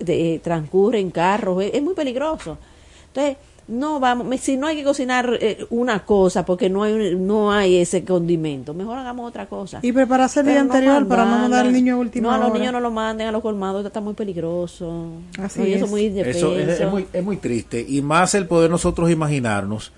[0.01, 2.59] eh, transcurren carros, es muy peligroso.
[3.07, 3.37] Entonces,
[3.71, 7.27] no vamos, me- si no hay que cocinar eh, una cosa porque no hay un-
[7.27, 9.79] no hay ese condimento, mejor hagamos otra cosa.
[9.83, 12.39] Y prepararse el día no anterior para no mandar al niño a última No, a
[12.39, 12.59] los hora.
[12.59, 15.13] niños no lo manden a los colmados, está muy peligroso.
[15.39, 15.89] Así es.
[15.89, 17.85] muy Eso es, es muy, es muy triste.
[17.89, 19.93] Y más el poder nosotros imaginarnos,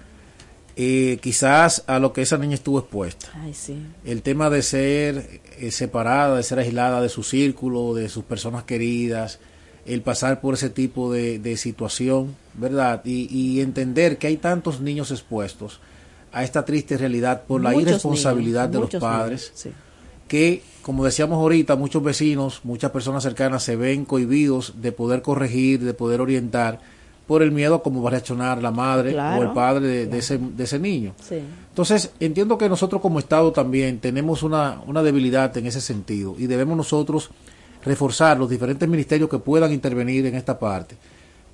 [0.77, 3.29] eh, quizás a lo que esa niña estuvo expuesta.
[3.43, 3.77] Ay, sí.
[4.05, 8.65] El tema de ser eh, separada, de ser aislada de su círculo, de sus personas
[8.65, 9.39] queridas,
[9.87, 13.03] el pasar por ese tipo de, de situación, ¿verdad?
[13.05, 15.81] Y, y entender que hay tantos niños expuestos
[16.33, 19.71] a esta triste realidad por la irresponsabilidad niños, de los padres niños, sí.
[20.29, 25.81] que, como decíamos ahorita, muchos vecinos, muchas personas cercanas se ven cohibidos de poder corregir,
[25.81, 26.81] de poder orientar,
[27.27, 30.07] por el miedo a cómo va a reaccionar la madre Claro, o el padre de,
[30.07, 31.15] de ese, de ese niño.
[31.23, 31.39] Sí.
[31.69, 36.47] Entonces, entiendo que nosotros como Estado también tenemos una, una debilidad en ese sentido y
[36.47, 37.31] debemos nosotros
[37.85, 40.97] reforzar los diferentes ministerios que puedan intervenir en esta parte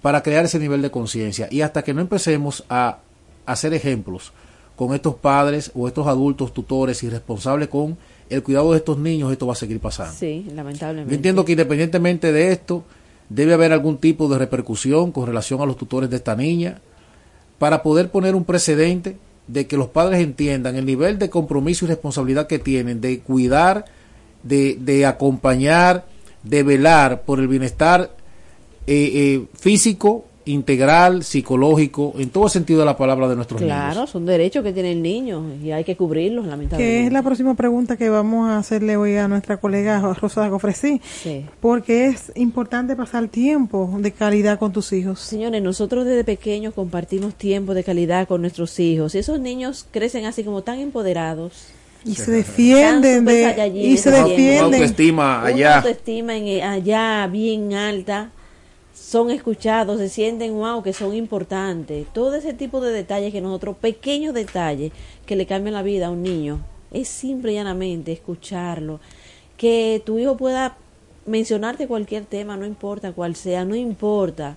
[0.02, 2.98] para crear ese nivel de conciencia y hasta que no empecemos a
[3.46, 4.32] hacer ejemplos
[4.76, 7.96] con estos padres o estos adultos tutores y responsables con
[8.30, 10.12] el cuidado de estos niños, esto va a seguir pasando.
[10.12, 11.10] Sí, lamentablemente.
[11.10, 12.84] Yo entiendo que independientemente de esto,
[13.28, 16.80] debe haber algún tipo de repercusión con relación a los tutores de esta niña
[17.58, 19.16] para poder poner un precedente
[19.48, 23.86] de que los padres entiendan el nivel de compromiso y responsabilidad que tienen de cuidar,
[24.42, 26.06] de, de acompañar,
[26.43, 28.11] de velar por el bienestar
[28.86, 33.76] eh, eh, físico integral, psicológico, en todo sentido de la palabra de nuestros niños.
[33.76, 37.01] Claro, son derechos que tiene el niño y hay que cubrirlos, lamentablemente.
[37.01, 41.01] Que es la próxima pregunta que vamos a hacerle hoy a nuestra colega Rosa Gofresí.
[41.05, 41.45] Sí.
[41.61, 45.20] Porque es importante pasar tiempo de calidad con tus hijos.
[45.20, 50.24] Señores, nosotros desde pequeños compartimos tiempo de calidad con nuestros hijos y esos niños crecen
[50.24, 51.68] así como tan empoderados.
[52.05, 54.64] Y se defienden de, saiyajines, y se Una defienden.
[54.74, 55.76] autoestima Una allá.
[55.78, 58.30] autoestima en- allá bien alta,
[58.94, 62.07] son escuchados, se sienten wow, que son importantes.
[62.12, 64.92] Todo ese tipo de detalles que nosotros, pequeños detalles
[65.26, 66.61] que le cambian la vida a un niño,
[66.92, 69.01] es simple y llanamente escucharlo.
[69.57, 70.76] Que tu hijo pueda
[71.26, 74.57] mencionarte cualquier tema, no importa cuál sea, no importa.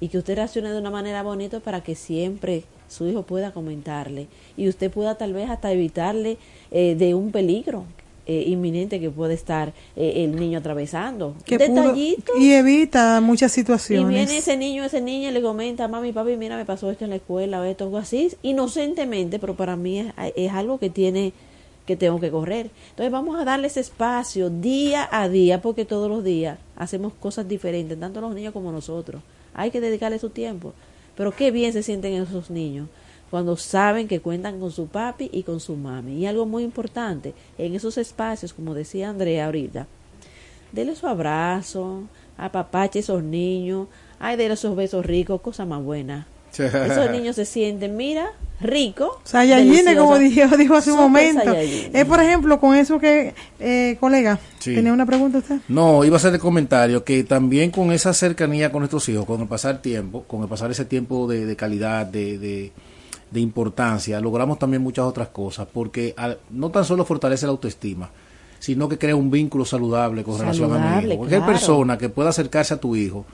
[0.00, 4.26] Y que usted reaccione de una manera bonita para que siempre su hijo pueda comentarle
[4.56, 6.38] y usted pueda tal vez hasta evitarle
[6.70, 7.84] eh, de un peligro
[8.26, 11.34] eh, inminente que puede estar eh, el niño atravesando.
[11.46, 12.34] Detallitos.
[12.38, 14.08] y evita muchas Y situaciones.
[14.08, 17.10] viene ese niño, ese niña y le comenta, mami, papi, mira, me pasó esto en
[17.10, 21.32] la escuela o esto, algo así, inocentemente, pero para mí es, es algo que tiene,
[21.86, 22.70] que tengo que correr.
[22.90, 27.48] Entonces vamos a darle ese espacio día a día, porque todos los días hacemos cosas
[27.48, 29.22] diferentes, tanto los niños como nosotros.
[29.54, 30.74] Hay que dedicarle su tiempo.
[31.18, 32.88] Pero qué bien se sienten esos niños
[33.28, 36.12] cuando saben que cuentan con su papi y con su mami.
[36.12, 39.88] Y algo muy importante, en esos espacios, como decía Andrea ahorita,
[40.70, 42.04] dele su abrazo,
[42.36, 43.88] apapache esos niños,
[44.20, 46.28] ay, dele esos besos ricos, cosa más buena.
[46.52, 48.26] Esos niños se sienten, mira,
[48.60, 49.20] rico.
[49.24, 51.52] Saiyajines, como dijo, dijo hace un momento.
[51.54, 54.74] Es por ejemplo con eso que, eh, colega, Sí.
[54.74, 55.58] ¿tenía una pregunta usted?
[55.68, 59.40] No, iba a hacer el comentario que también con esa cercanía con nuestros hijos, con
[59.40, 62.72] el pasar tiempo, con el pasar ese tiempo de, de calidad, de, de,
[63.30, 68.10] de importancia, logramos también muchas otras cosas, porque al- no tan solo fortalece la autoestima,
[68.58, 71.16] sino que crea un vínculo saludable con relación a mi hijo.
[71.18, 71.52] Cualquier claro.
[71.52, 73.24] persona que pueda acercarse a tu hijo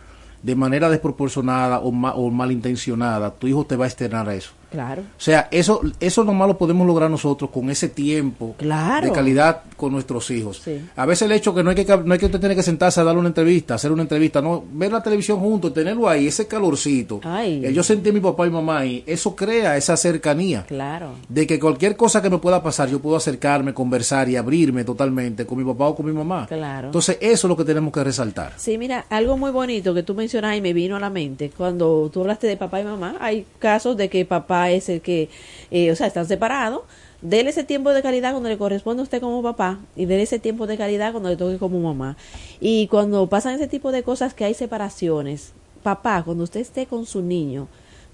[0.44, 4.50] de manera desproporcionada o, ma- o malintencionada, tu hijo te va a externar a eso.
[4.74, 5.02] Claro.
[5.02, 9.06] O sea, eso, eso nomás lo podemos lograr nosotros con ese tiempo Claro.
[9.06, 10.60] de calidad con nuestros hijos.
[10.64, 10.84] Sí.
[10.96, 13.00] A veces el hecho que no hay que no hay que usted tiene que sentarse
[13.00, 16.46] a darle una entrevista, hacer una entrevista, no, ver la televisión juntos, tenerlo ahí, ese
[16.48, 17.20] calorcito.
[17.22, 17.64] Ay.
[17.64, 20.64] Eh, Yo sentí a mi papá y mamá ahí, eso crea esa cercanía.
[20.66, 21.10] Claro.
[21.28, 25.46] De que cualquier cosa que me pueda pasar, yo puedo acercarme, conversar y abrirme totalmente
[25.46, 26.46] con mi papá o con mi mamá.
[26.48, 26.88] Claro.
[26.88, 28.52] Entonces, eso es lo que tenemos que resaltar.
[28.56, 32.10] Sí, mira, algo muy bonito que tú mencionas y me vino a la mente cuando
[32.12, 33.16] tú hablaste de papá y mamá.
[33.20, 35.28] Hay casos de que papá es el que,
[35.70, 36.82] eh, o sea, están separados.
[37.22, 40.38] Dele ese tiempo de calidad cuando le corresponde a usted como papá y dele ese
[40.38, 42.16] tiempo de calidad cuando le toque como mamá.
[42.60, 45.52] Y cuando pasan ese tipo de cosas que hay separaciones,
[45.82, 47.66] papá, cuando usted esté con su niño,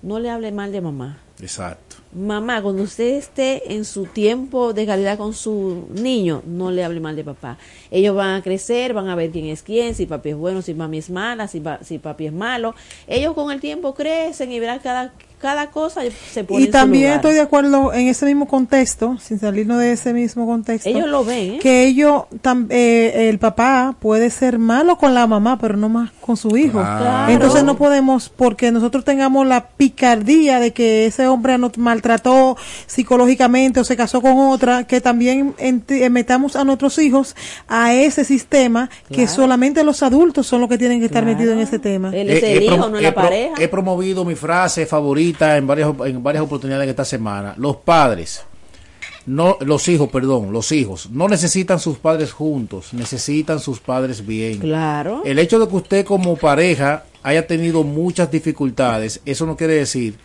[0.03, 1.19] no le hable mal de mamá.
[1.41, 1.97] Exacto.
[2.15, 7.01] Mamá, cuando usted esté en su tiempo de calidad con su niño, no le hable
[7.01, 7.59] mal de papá.
[7.91, 10.73] Ellos van a crecer, van a ver quién es quién, si papi es bueno, si
[10.75, 12.75] mami es mala, si, pa- si papi es malo.
[13.09, 16.73] Ellos con el tiempo crecen y verán cada, cada cosa se pone Y en su
[16.73, 17.17] también lugar.
[17.17, 20.89] estoy de acuerdo en ese mismo contexto, sin salirnos de ese mismo contexto.
[20.89, 21.59] Ellos lo ven, ¿eh?
[21.63, 26.11] Que ellos, tam- eh, el papá puede ser malo con la mamá, pero no más
[26.21, 26.79] con su hijo.
[26.81, 27.33] Claro.
[27.33, 33.81] Entonces no podemos, porque nosotros tengamos la picardía de que ese hombre nos maltrató psicológicamente
[33.81, 37.35] o se casó con otra, que también eh, metamos a nuestros hijos
[37.67, 41.39] a ese sistema que solamente los adultos son los que tienen que estar Claro.
[41.39, 42.11] metidos en ese tema.
[42.15, 43.55] Él es He- el he hijo, prom- no es he la pareja.
[43.59, 47.55] He promovido mi frase favorita en varias, en varias oportunidades esta semana.
[47.57, 48.45] Los padres,
[49.27, 54.59] no, los hijos, perdón, los hijos, no necesitan sus padres juntos, necesitan sus padres bien.
[54.59, 55.23] Claro.
[55.25, 60.17] El hecho de que usted como pareja haya tenido muchas dificultades, eso no quiere decir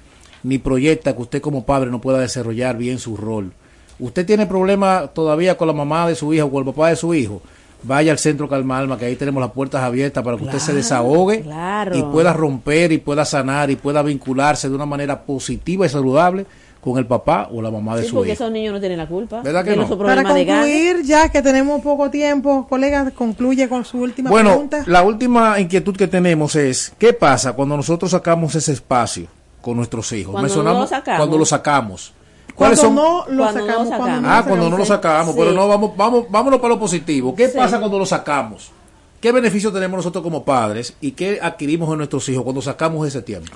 [0.43, 3.51] ni proyecta que usted como padre no pueda desarrollar bien su rol.
[3.97, 6.95] Usted tiene problemas todavía con la mamá de su hijo o con el papá de
[6.95, 7.41] su hijo.
[7.85, 10.73] Vaya al centro Calma Alma, que ahí tenemos las puertas abiertas para que usted se
[10.73, 11.95] desahogue claro.
[11.97, 16.45] y pueda romper y pueda sanar y pueda vincularse de una manera positiva y saludable
[16.81, 18.43] con el papá o la mamá de Sí, su porque hijo.
[18.43, 19.41] esos niños no tienen la culpa.
[19.41, 19.83] ¿Verdad que no?
[19.87, 20.65] Para problemas de ganas.
[20.65, 24.83] concluir, ya que tenemos poco tiempo, colega, concluye con su última Bueno, pregunta.
[24.85, 29.27] la última inquietud que tenemos es, ¿qué pasa cuando nosotros sacamos ese espacio
[29.61, 30.31] con nuestros hijos?
[30.33, 31.19] Cuando no lo sacamos.
[31.19, 32.13] cuando lo sacamos.
[32.55, 32.95] Cuando ¿Cuáles son?
[32.95, 34.31] no lo Cuando no sacamos, lo cuando sacamos.
[34.31, 34.87] ah, cuando no lo Sí.
[34.89, 37.35] sacamos, pero no vamos, vamos, vámonos para lo positivo.
[37.35, 37.57] ¿Qué Sí.
[37.57, 38.71] pasa cuando lo sacamos?
[39.19, 43.21] ¿Qué beneficio tenemos nosotros como padres y qué adquirimos en nuestros hijos cuando sacamos ese
[43.23, 43.51] tiempo?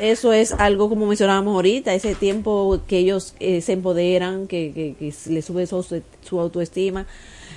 [0.00, 4.94] Eso es algo como mencionábamos ahorita, ese tiempo que ellos eh, se empoderan, que, que,
[4.98, 7.06] que les sube su, su autoestima,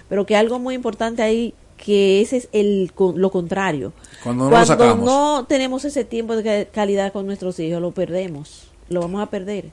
[0.08, 3.94] pero que algo muy importante ahí, que ese es el lo contrario.
[4.24, 5.06] Cuando no lo sacamos.
[5.06, 9.26] no tenemos ese tiempo de ca- calidad con nuestros hijos, lo perdemos, lo vamos a
[9.28, 9.72] perder.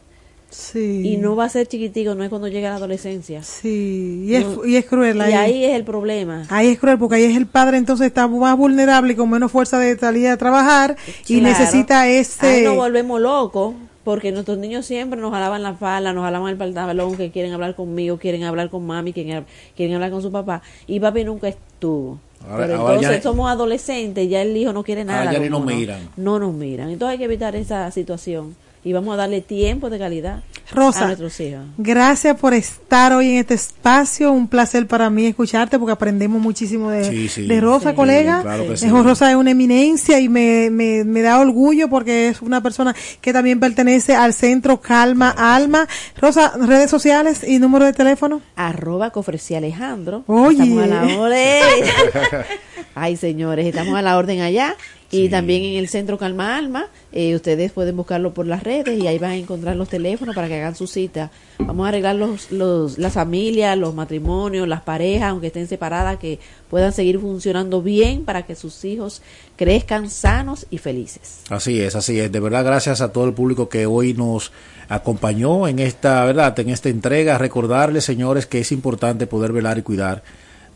[0.48, 1.02] Sí.
[1.12, 3.42] Y no va a ser chiquitico, no es cuando llegue la adolescencia.
[3.42, 4.64] Sí, y es, No.
[4.64, 5.32] y es cruel Y ahí.
[5.34, 6.46] ahí es el problema.
[6.48, 9.50] Ahí es cruel porque ahí es el padre entonces está más vulnerable y con menos
[9.52, 12.46] fuerza de salir a trabajar y necesita ese...
[12.46, 13.74] Ahí nos volvemos locos
[14.04, 17.74] porque nuestros niños siempre nos jalaban la falda, nos jalaban el pantalón, que quieren hablar
[17.74, 19.44] conmigo, quieren hablar con mami, quieren,
[19.76, 20.62] quieren hablar con su papá.
[20.86, 22.20] Y papi nunca estuvo.
[22.48, 25.22] Ahora- Pero ahora entonces ya- somos adolescentes, ya el hijo no quiere nada.
[25.22, 25.74] Ahora ya ni nos uno.
[25.74, 26.08] miran.
[26.16, 26.88] No nos miran.
[26.90, 28.54] Entonces hay que evitar esa situación
[28.86, 31.60] y vamos a darle tiempo de calidad a Rosa, nuestros hijos.
[31.76, 34.30] gracias por estar hoy en este espacio.
[34.32, 37.46] Un placer para mí escucharte porque aprendemos muchísimo de, Sí, sí.
[37.46, 37.96] de Rosa, Sí.
[37.96, 38.42] colega.
[38.42, 38.88] Claro que.
[38.88, 43.32] Rosa es una eminencia y me, me, me da orgullo porque es una persona que
[43.32, 45.88] también pertenece al centro Calma Alma.
[46.20, 48.40] Rosa, redes sociales y número de teléfono.
[48.54, 50.22] Arroba Cofresi Alejandro.
[50.28, 50.62] Oye.
[50.62, 51.62] Estamos a la orden.
[52.94, 54.74] Ay, señores, estamos a la orden allá.
[55.10, 59.06] Y también en el centro Calma Alma, eh, ustedes pueden buscarlo por las redes y
[59.06, 61.30] ahí van a encontrar los teléfonos para que hagan su cita.
[61.58, 66.40] Vamos a arreglar los, los, las familias, los matrimonios, las parejas, aunque estén separadas, que
[66.68, 69.22] puedan seguir funcionando bien para que sus hijos
[69.54, 71.42] crezcan sanos y felices.
[71.50, 72.32] Así es, así es.
[72.32, 74.50] De verdad, gracias a todo el público que hoy nos
[74.88, 77.38] acompañó en esta, verdad, en esta entrega.
[77.38, 80.22] Recordarles, señores, que es importante poder velar y cuidar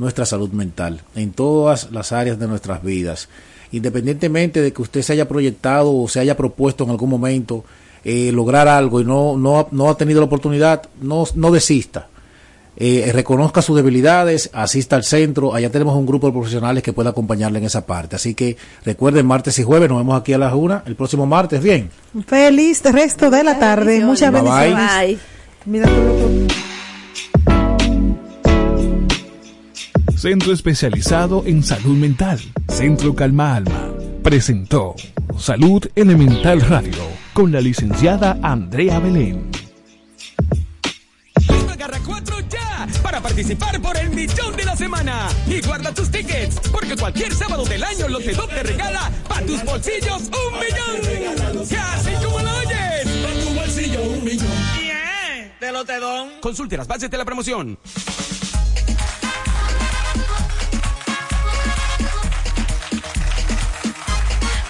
[0.01, 3.29] nuestra salud mental en todas las áreas de nuestras vidas.
[3.71, 7.65] Independientemente de que usted se haya proyectado o se haya propuesto en algún momento
[8.03, 12.09] eh, lograr algo y no, no, no ha tenido la oportunidad, no, no desista.
[12.77, 17.11] Eh, reconozca sus debilidades, asista al centro, allá tenemos un grupo de profesionales que puede
[17.11, 18.17] acompañarle en esa parte.
[18.17, 21.63] Así que recuerden, martes y jueves, nos vemos aquí a las una, el próximo martes,
[21.63, 21.91] bien.
[22.27, 24.01] Feliz resto de la tarde.
[24.03, 24.51] Muchas Bye, bye.
[24.51, 24.97] bendiciones.
[24.99, 25.19] Bye.
[25.67, 27.60] Mira tú lo que-
[30.21, 32.39] Centro especializado en salud mental.
[32.69, 33.89] Centro Calma Alma.
[34.23, 34.95] Presentó
[35.39, 36.93] Salud Elemental Radio
[37.33, 39.51] con la licenciada Andrea Belén.
[41.73, 45.27] Agarra 4 ya para participar por el millón de la semana.
[45.47, 50.25] Y guarda tus tickets, porque cualquier sábado del año Lotedom te regala para tus bolsillos
[50.25, 51.67] un millón.
[51.67, 53.09] Y así como lo oyes.
[53.23, 54.49] Para tu bolsillo un millón.
[54.79, 56.29] Bien, de Lotedom.
[56.43, 57.79] Consulte las bases de la promoción.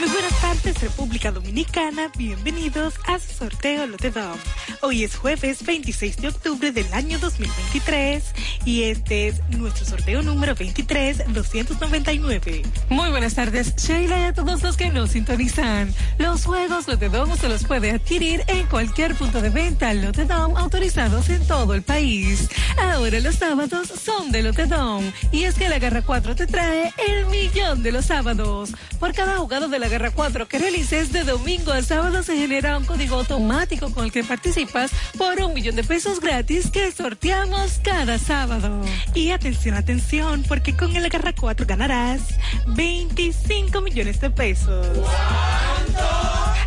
[0.00, 2.10] Muy buenas tardes, República Dominicana.
[2.16, 4.38] Bienvenidos a su sorteo Lotedom.
[4.80, 8.24] Hoy es jueves 26 de octubre del año 2023
[8.64, 12.62] y este es nuestro sorteo número 23-299.
[12.88, 15.92] Muy buenas tardes, Sheila, y a todos los que nos sintonizan.
[16.16, 21.46] Los juegos Lotedom se los puede adquirir en cualquier punto de venta Lotedom autorizados en
[21.46, 22.48] todo el país.
[22.78, 27.26] Ahora los sábados son de Lotedom y es que la Garra 4 te trae el
[27.26, 28.70] millón de los sábados.
[28.98, 32.78] Por cada jugado de la Garra 4 que realices de domingo a sábado se genera
[32.78, 37.80] un código automático con el que participas por un millón de pesos gratis que sorteamos
[37.82, 38.82] cada sábado.
[39.14, 42.20] Y atención, atención, porque con el Agarra 4 ganarás
[42.68, 44.86] 25 millones de pesos.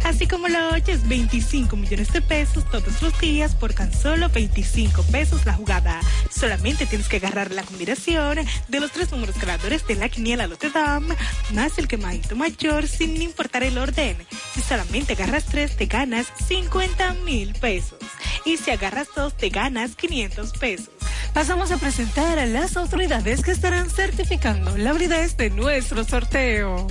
[0.04, 5.02] Así como lo oyes, 25 millones de pesos todos los días por tan solo 25
[5.04, 6.02] pesos la jugada.
[6.30, 11.08] Solamente tienes que agarrar la combinación de los tres números ganadores de la quiniela Lotedam,
[11.54, 14.18] más el quemadito mayor sin importar el orden.
[14.54, 18.00] Si solamente agarras tres, te ganas 50 mil pesos.
[18.46, 20.90] Y si agarras dos, te ganas 500 pesos.
[21.34, 26.88] Pasamos a presentar a las autoridades que estarán certificando la validez de nuestro sorteo.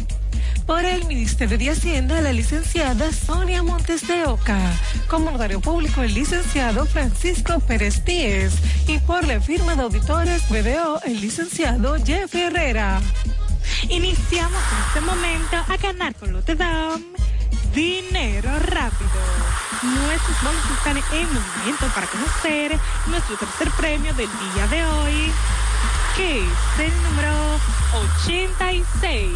[0.66, 4.58] Por el Ministerio de Hacienda, la licenciada Sonia Montes de Oca.
[5.08, 8.54] Como notario público, el licenciado Francisco Pérez Díez.
[8.86, 13.00] Y por la firma de auditores BDO, el licenciado Jeff Herrera.
[13.88, 17.02] Iniciamos en este momento a ganar con Lotedom
[17.74, 19.10] dinero rápido.
[19.82, 25.32] Nuestros bonos están en movimiento para conocer nuestro tercer premio del día de hoy,
[26.16, 27.32] que es el número
[28.18, 29.32] 86.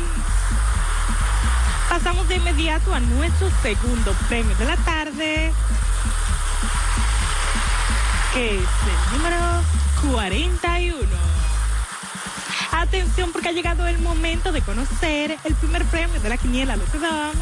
[1.89, 5.53] Pasamos de inmediato a nuestro segundo premio de la tarde,
[8.35, 9.39] que es el número
[10.13, 11.56] 41.
[12.77, 17.33] Atención porque ha llegado el momento de conocer el primer premio de la quiniela Lotedom,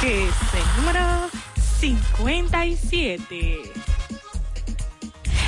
[0.00, 1.30] que es el número
[1.78, 3.62] 57.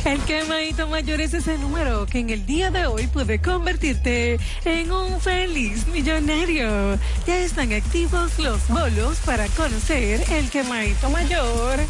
[0.05, 4.93] El quemadito mayor es ese número que en el día de hoy puede convertirte en
[4.93, 7.01] un feliz millonario.
[7.27, 11.81] Ya están activos los bolos para conocer el quemadito mayor.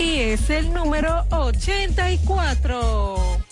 [0.00, 3.51] Y es el número 84.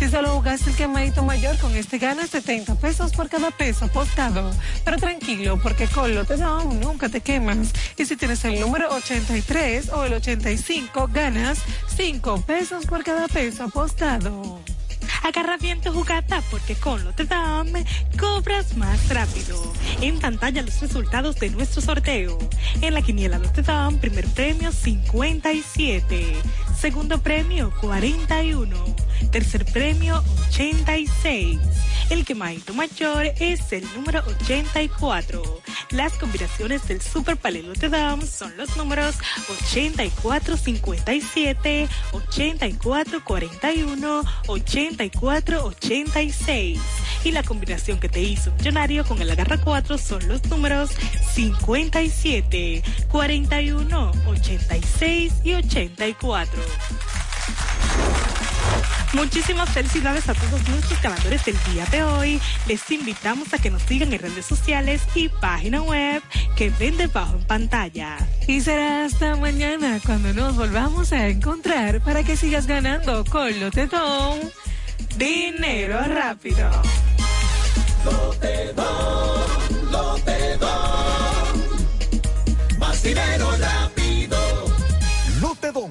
[0.00, 4.50] Si solo jugaste el quemadito mayor, con este ganas 70 pesos por cada peso apostado.
[4.82, 7.70] Pero tranquilo, porque con Lotedom nunca te quemas.
[7.98, 11.58] Y si tienes el número 83 o el 85, ganas
[11.94, 14.62] 5 pesos por cada peso apostado.
[15.22, 17.68] Agarra bien tu jugada porque con Lotedam
[18.18, 19.70] cobras más rápido.
[20.00, 22.38] En pantalla los resultados de nuestro sorteo.
[22.80, 26.36] En la quiniela Lotedam, primer premio 57,
[26.80, 28.74] segundo premio 41,
[29.30, 31.60] tercer premio 86.
[32.08, 35.42] El quemadito mayor es el número 84.
[35.90, 39.16] Las combinaciones del Super Palel Lotedam son los números
[39.68, 46.80] 8457, 8441, 8486.
[47.24, 50.92] Y la combinación que te hizo millonario con el agarra 4 son los números
[51.34, 56.69] 57, 41, 86 y 84.
[59.12, 62.40] Muchísimas felicidades a todos nuestros ganadores del día de hoy.
[62.66, 66.22] Les invitamos a que nos sigan en redes sociales y página web
[66.56, 68.16] que ven debajo en pantalla.
[68.46, 74.38] Y será hasta mañana cuando nos volvamos a encontrar para que sigas ganando con Lotedom.
[75.16, 76.70] Dinero rápido.
[78.04, 80.70] Lotedom, Lotedom.
[82.78, 84.38] Más dinero rápido.
[85.40, 85.90] Lotedom,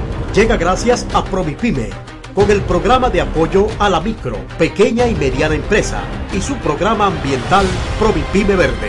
[0.33, 1.89] llega gracias a Provipime
[2.33, 6.01] con el programa de apoyo a la micro, pequeña y mediana empresa
[6.33, 7.65] y su programa ambiental
[7.99, 8.87] Provipime Verde.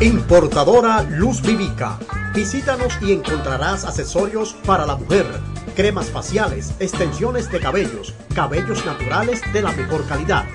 [0.00, 1.98] Importadora Luz Vivica.
[2.34, 5.26] Visítanos y encontrarás accesorios para la mujer,
[5.76, 10.46] cremas faciales, extensiones de cabellos, cabellos naturales de la mejor calidad.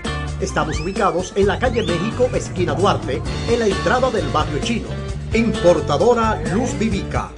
[0.42, 5.05] Estamos ubicados en la calle México, esquina Duarte, en la entrada del barrio chino.
[5.36, 7.30] Importadora Luz Vivica.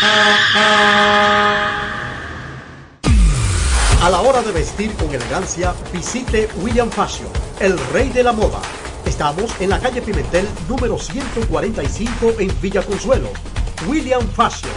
[0.00, 1.74] A
[4.10, 7.28] la hora de vestir con elegancia, visite William Fashion,
[7.58, 8.60] el rey de la moda.
[9.04, 13.30] Estamos en la calle Pimentel número 145 en Villa Consuelo.
[13.88, 14.70] William Fashion.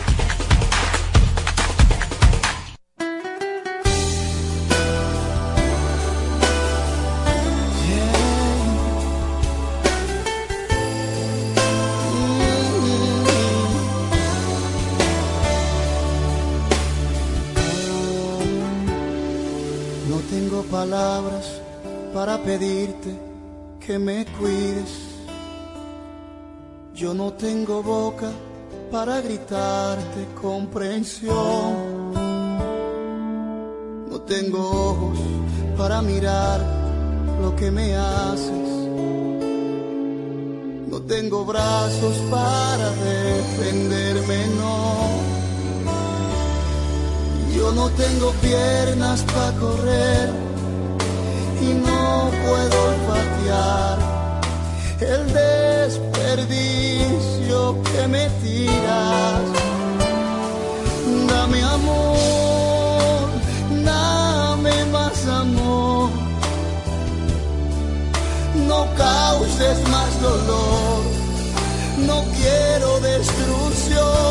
[22.51, 23.11] Pedirte
[23.79, 24.93] que me cuides.
[26.93, 28.29] Yo no tengo boca
[28.91, 32.11] para gritarte comprensión.
[34.11, 35.19] No tengo ojos
[35.77, 36.59] para mirar
[37.41, 38.69] lo que me haces.
[40.91, 44.75] No tengo brazos para defenderme, no.
[47.55, 50.50] Yo no tengo piernas para correr
[51.61, 53.97] y no puedo olfatear
[54.99, 55.33] el
[55.87, 59.45] desperdicio que me tiras.
[61.27, 63.29] Dame amor,
[63.85, 66.09] dame más amor.
[68.67, 71.03] No causes más dolor,
[72.07, 74.30] no quiero destrucción.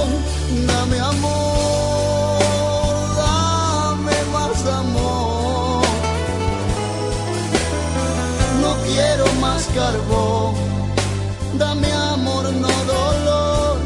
[11.59, 13.79] dame amor, no dolor,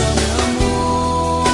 [0.00, 1.46] dame amor.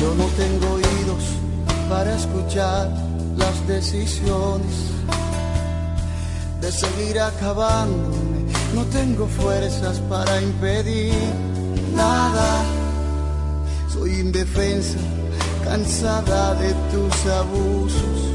[0.00, 1.24] Yo no tengo oídos
[1.88, 2.90] para escuchar
[3.36, 4.74] las decisiones
[6.60, 8.16] de seguir acabándome.
[8.74, 11.14] No tengo fuerzas para impedir
[11.96, 12.64] nada.
[13.88, 14.98] Soy indefensa,
[15.64, 18.34] cansada de tus abusos.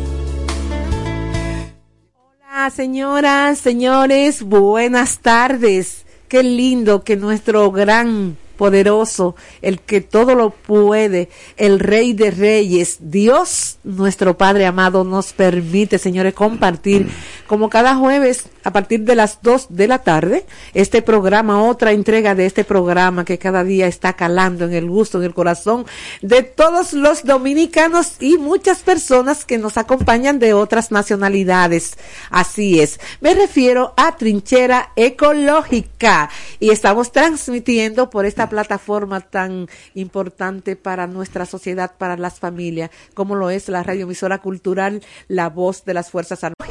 [2.16, 6.05] Hola, señoras, señores, buenas tardes.
[6.28, 12.97] Qué lindo que nuestro gran poderoso, el que todo lo puede, el Rey de Reyes,
[12.99, 17.09] Dios, nuestro Padre amado, nos permite, señores, compartir
[17.52, 22.34] como cada jueves a partir de las 2 de la tarde este programa, otra entrega
[22.34, 25.86] de este programa que cada día está calando en el gusto, en el corazón
[26.22, 31.97] de todos los dominicanos y muchas personas que nos acompañan de otras nacionalidades.
[32.30, 36.30] Así es, me refiero a Trinchera Ecológica
[36.62, 43.36] y estamos transmitiendo por esta plataforma tan importante para nuestra sociedad, para las familias, como
[43.36, 46.62] lo es la radioemisora cultural La Voz de las Fuerzas Armadas.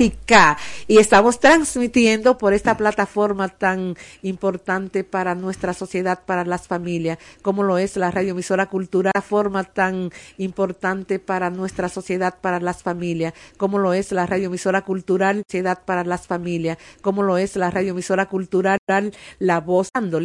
[0.87, 7.63] Y estamos transmitiendo por esta plataforma tan importante para nuestra sociedad, para las familias, como
[7.63, 13.79] lo es la radioemisora cultural, plataforma tan importante para nuestra sociedad, para las familias, como
[13.79, 18.79] lo es la radioemisora cultural, sociedad para las familias, como lo es la radioemisora cultural
[19.39, 20.11] La Voz, dándole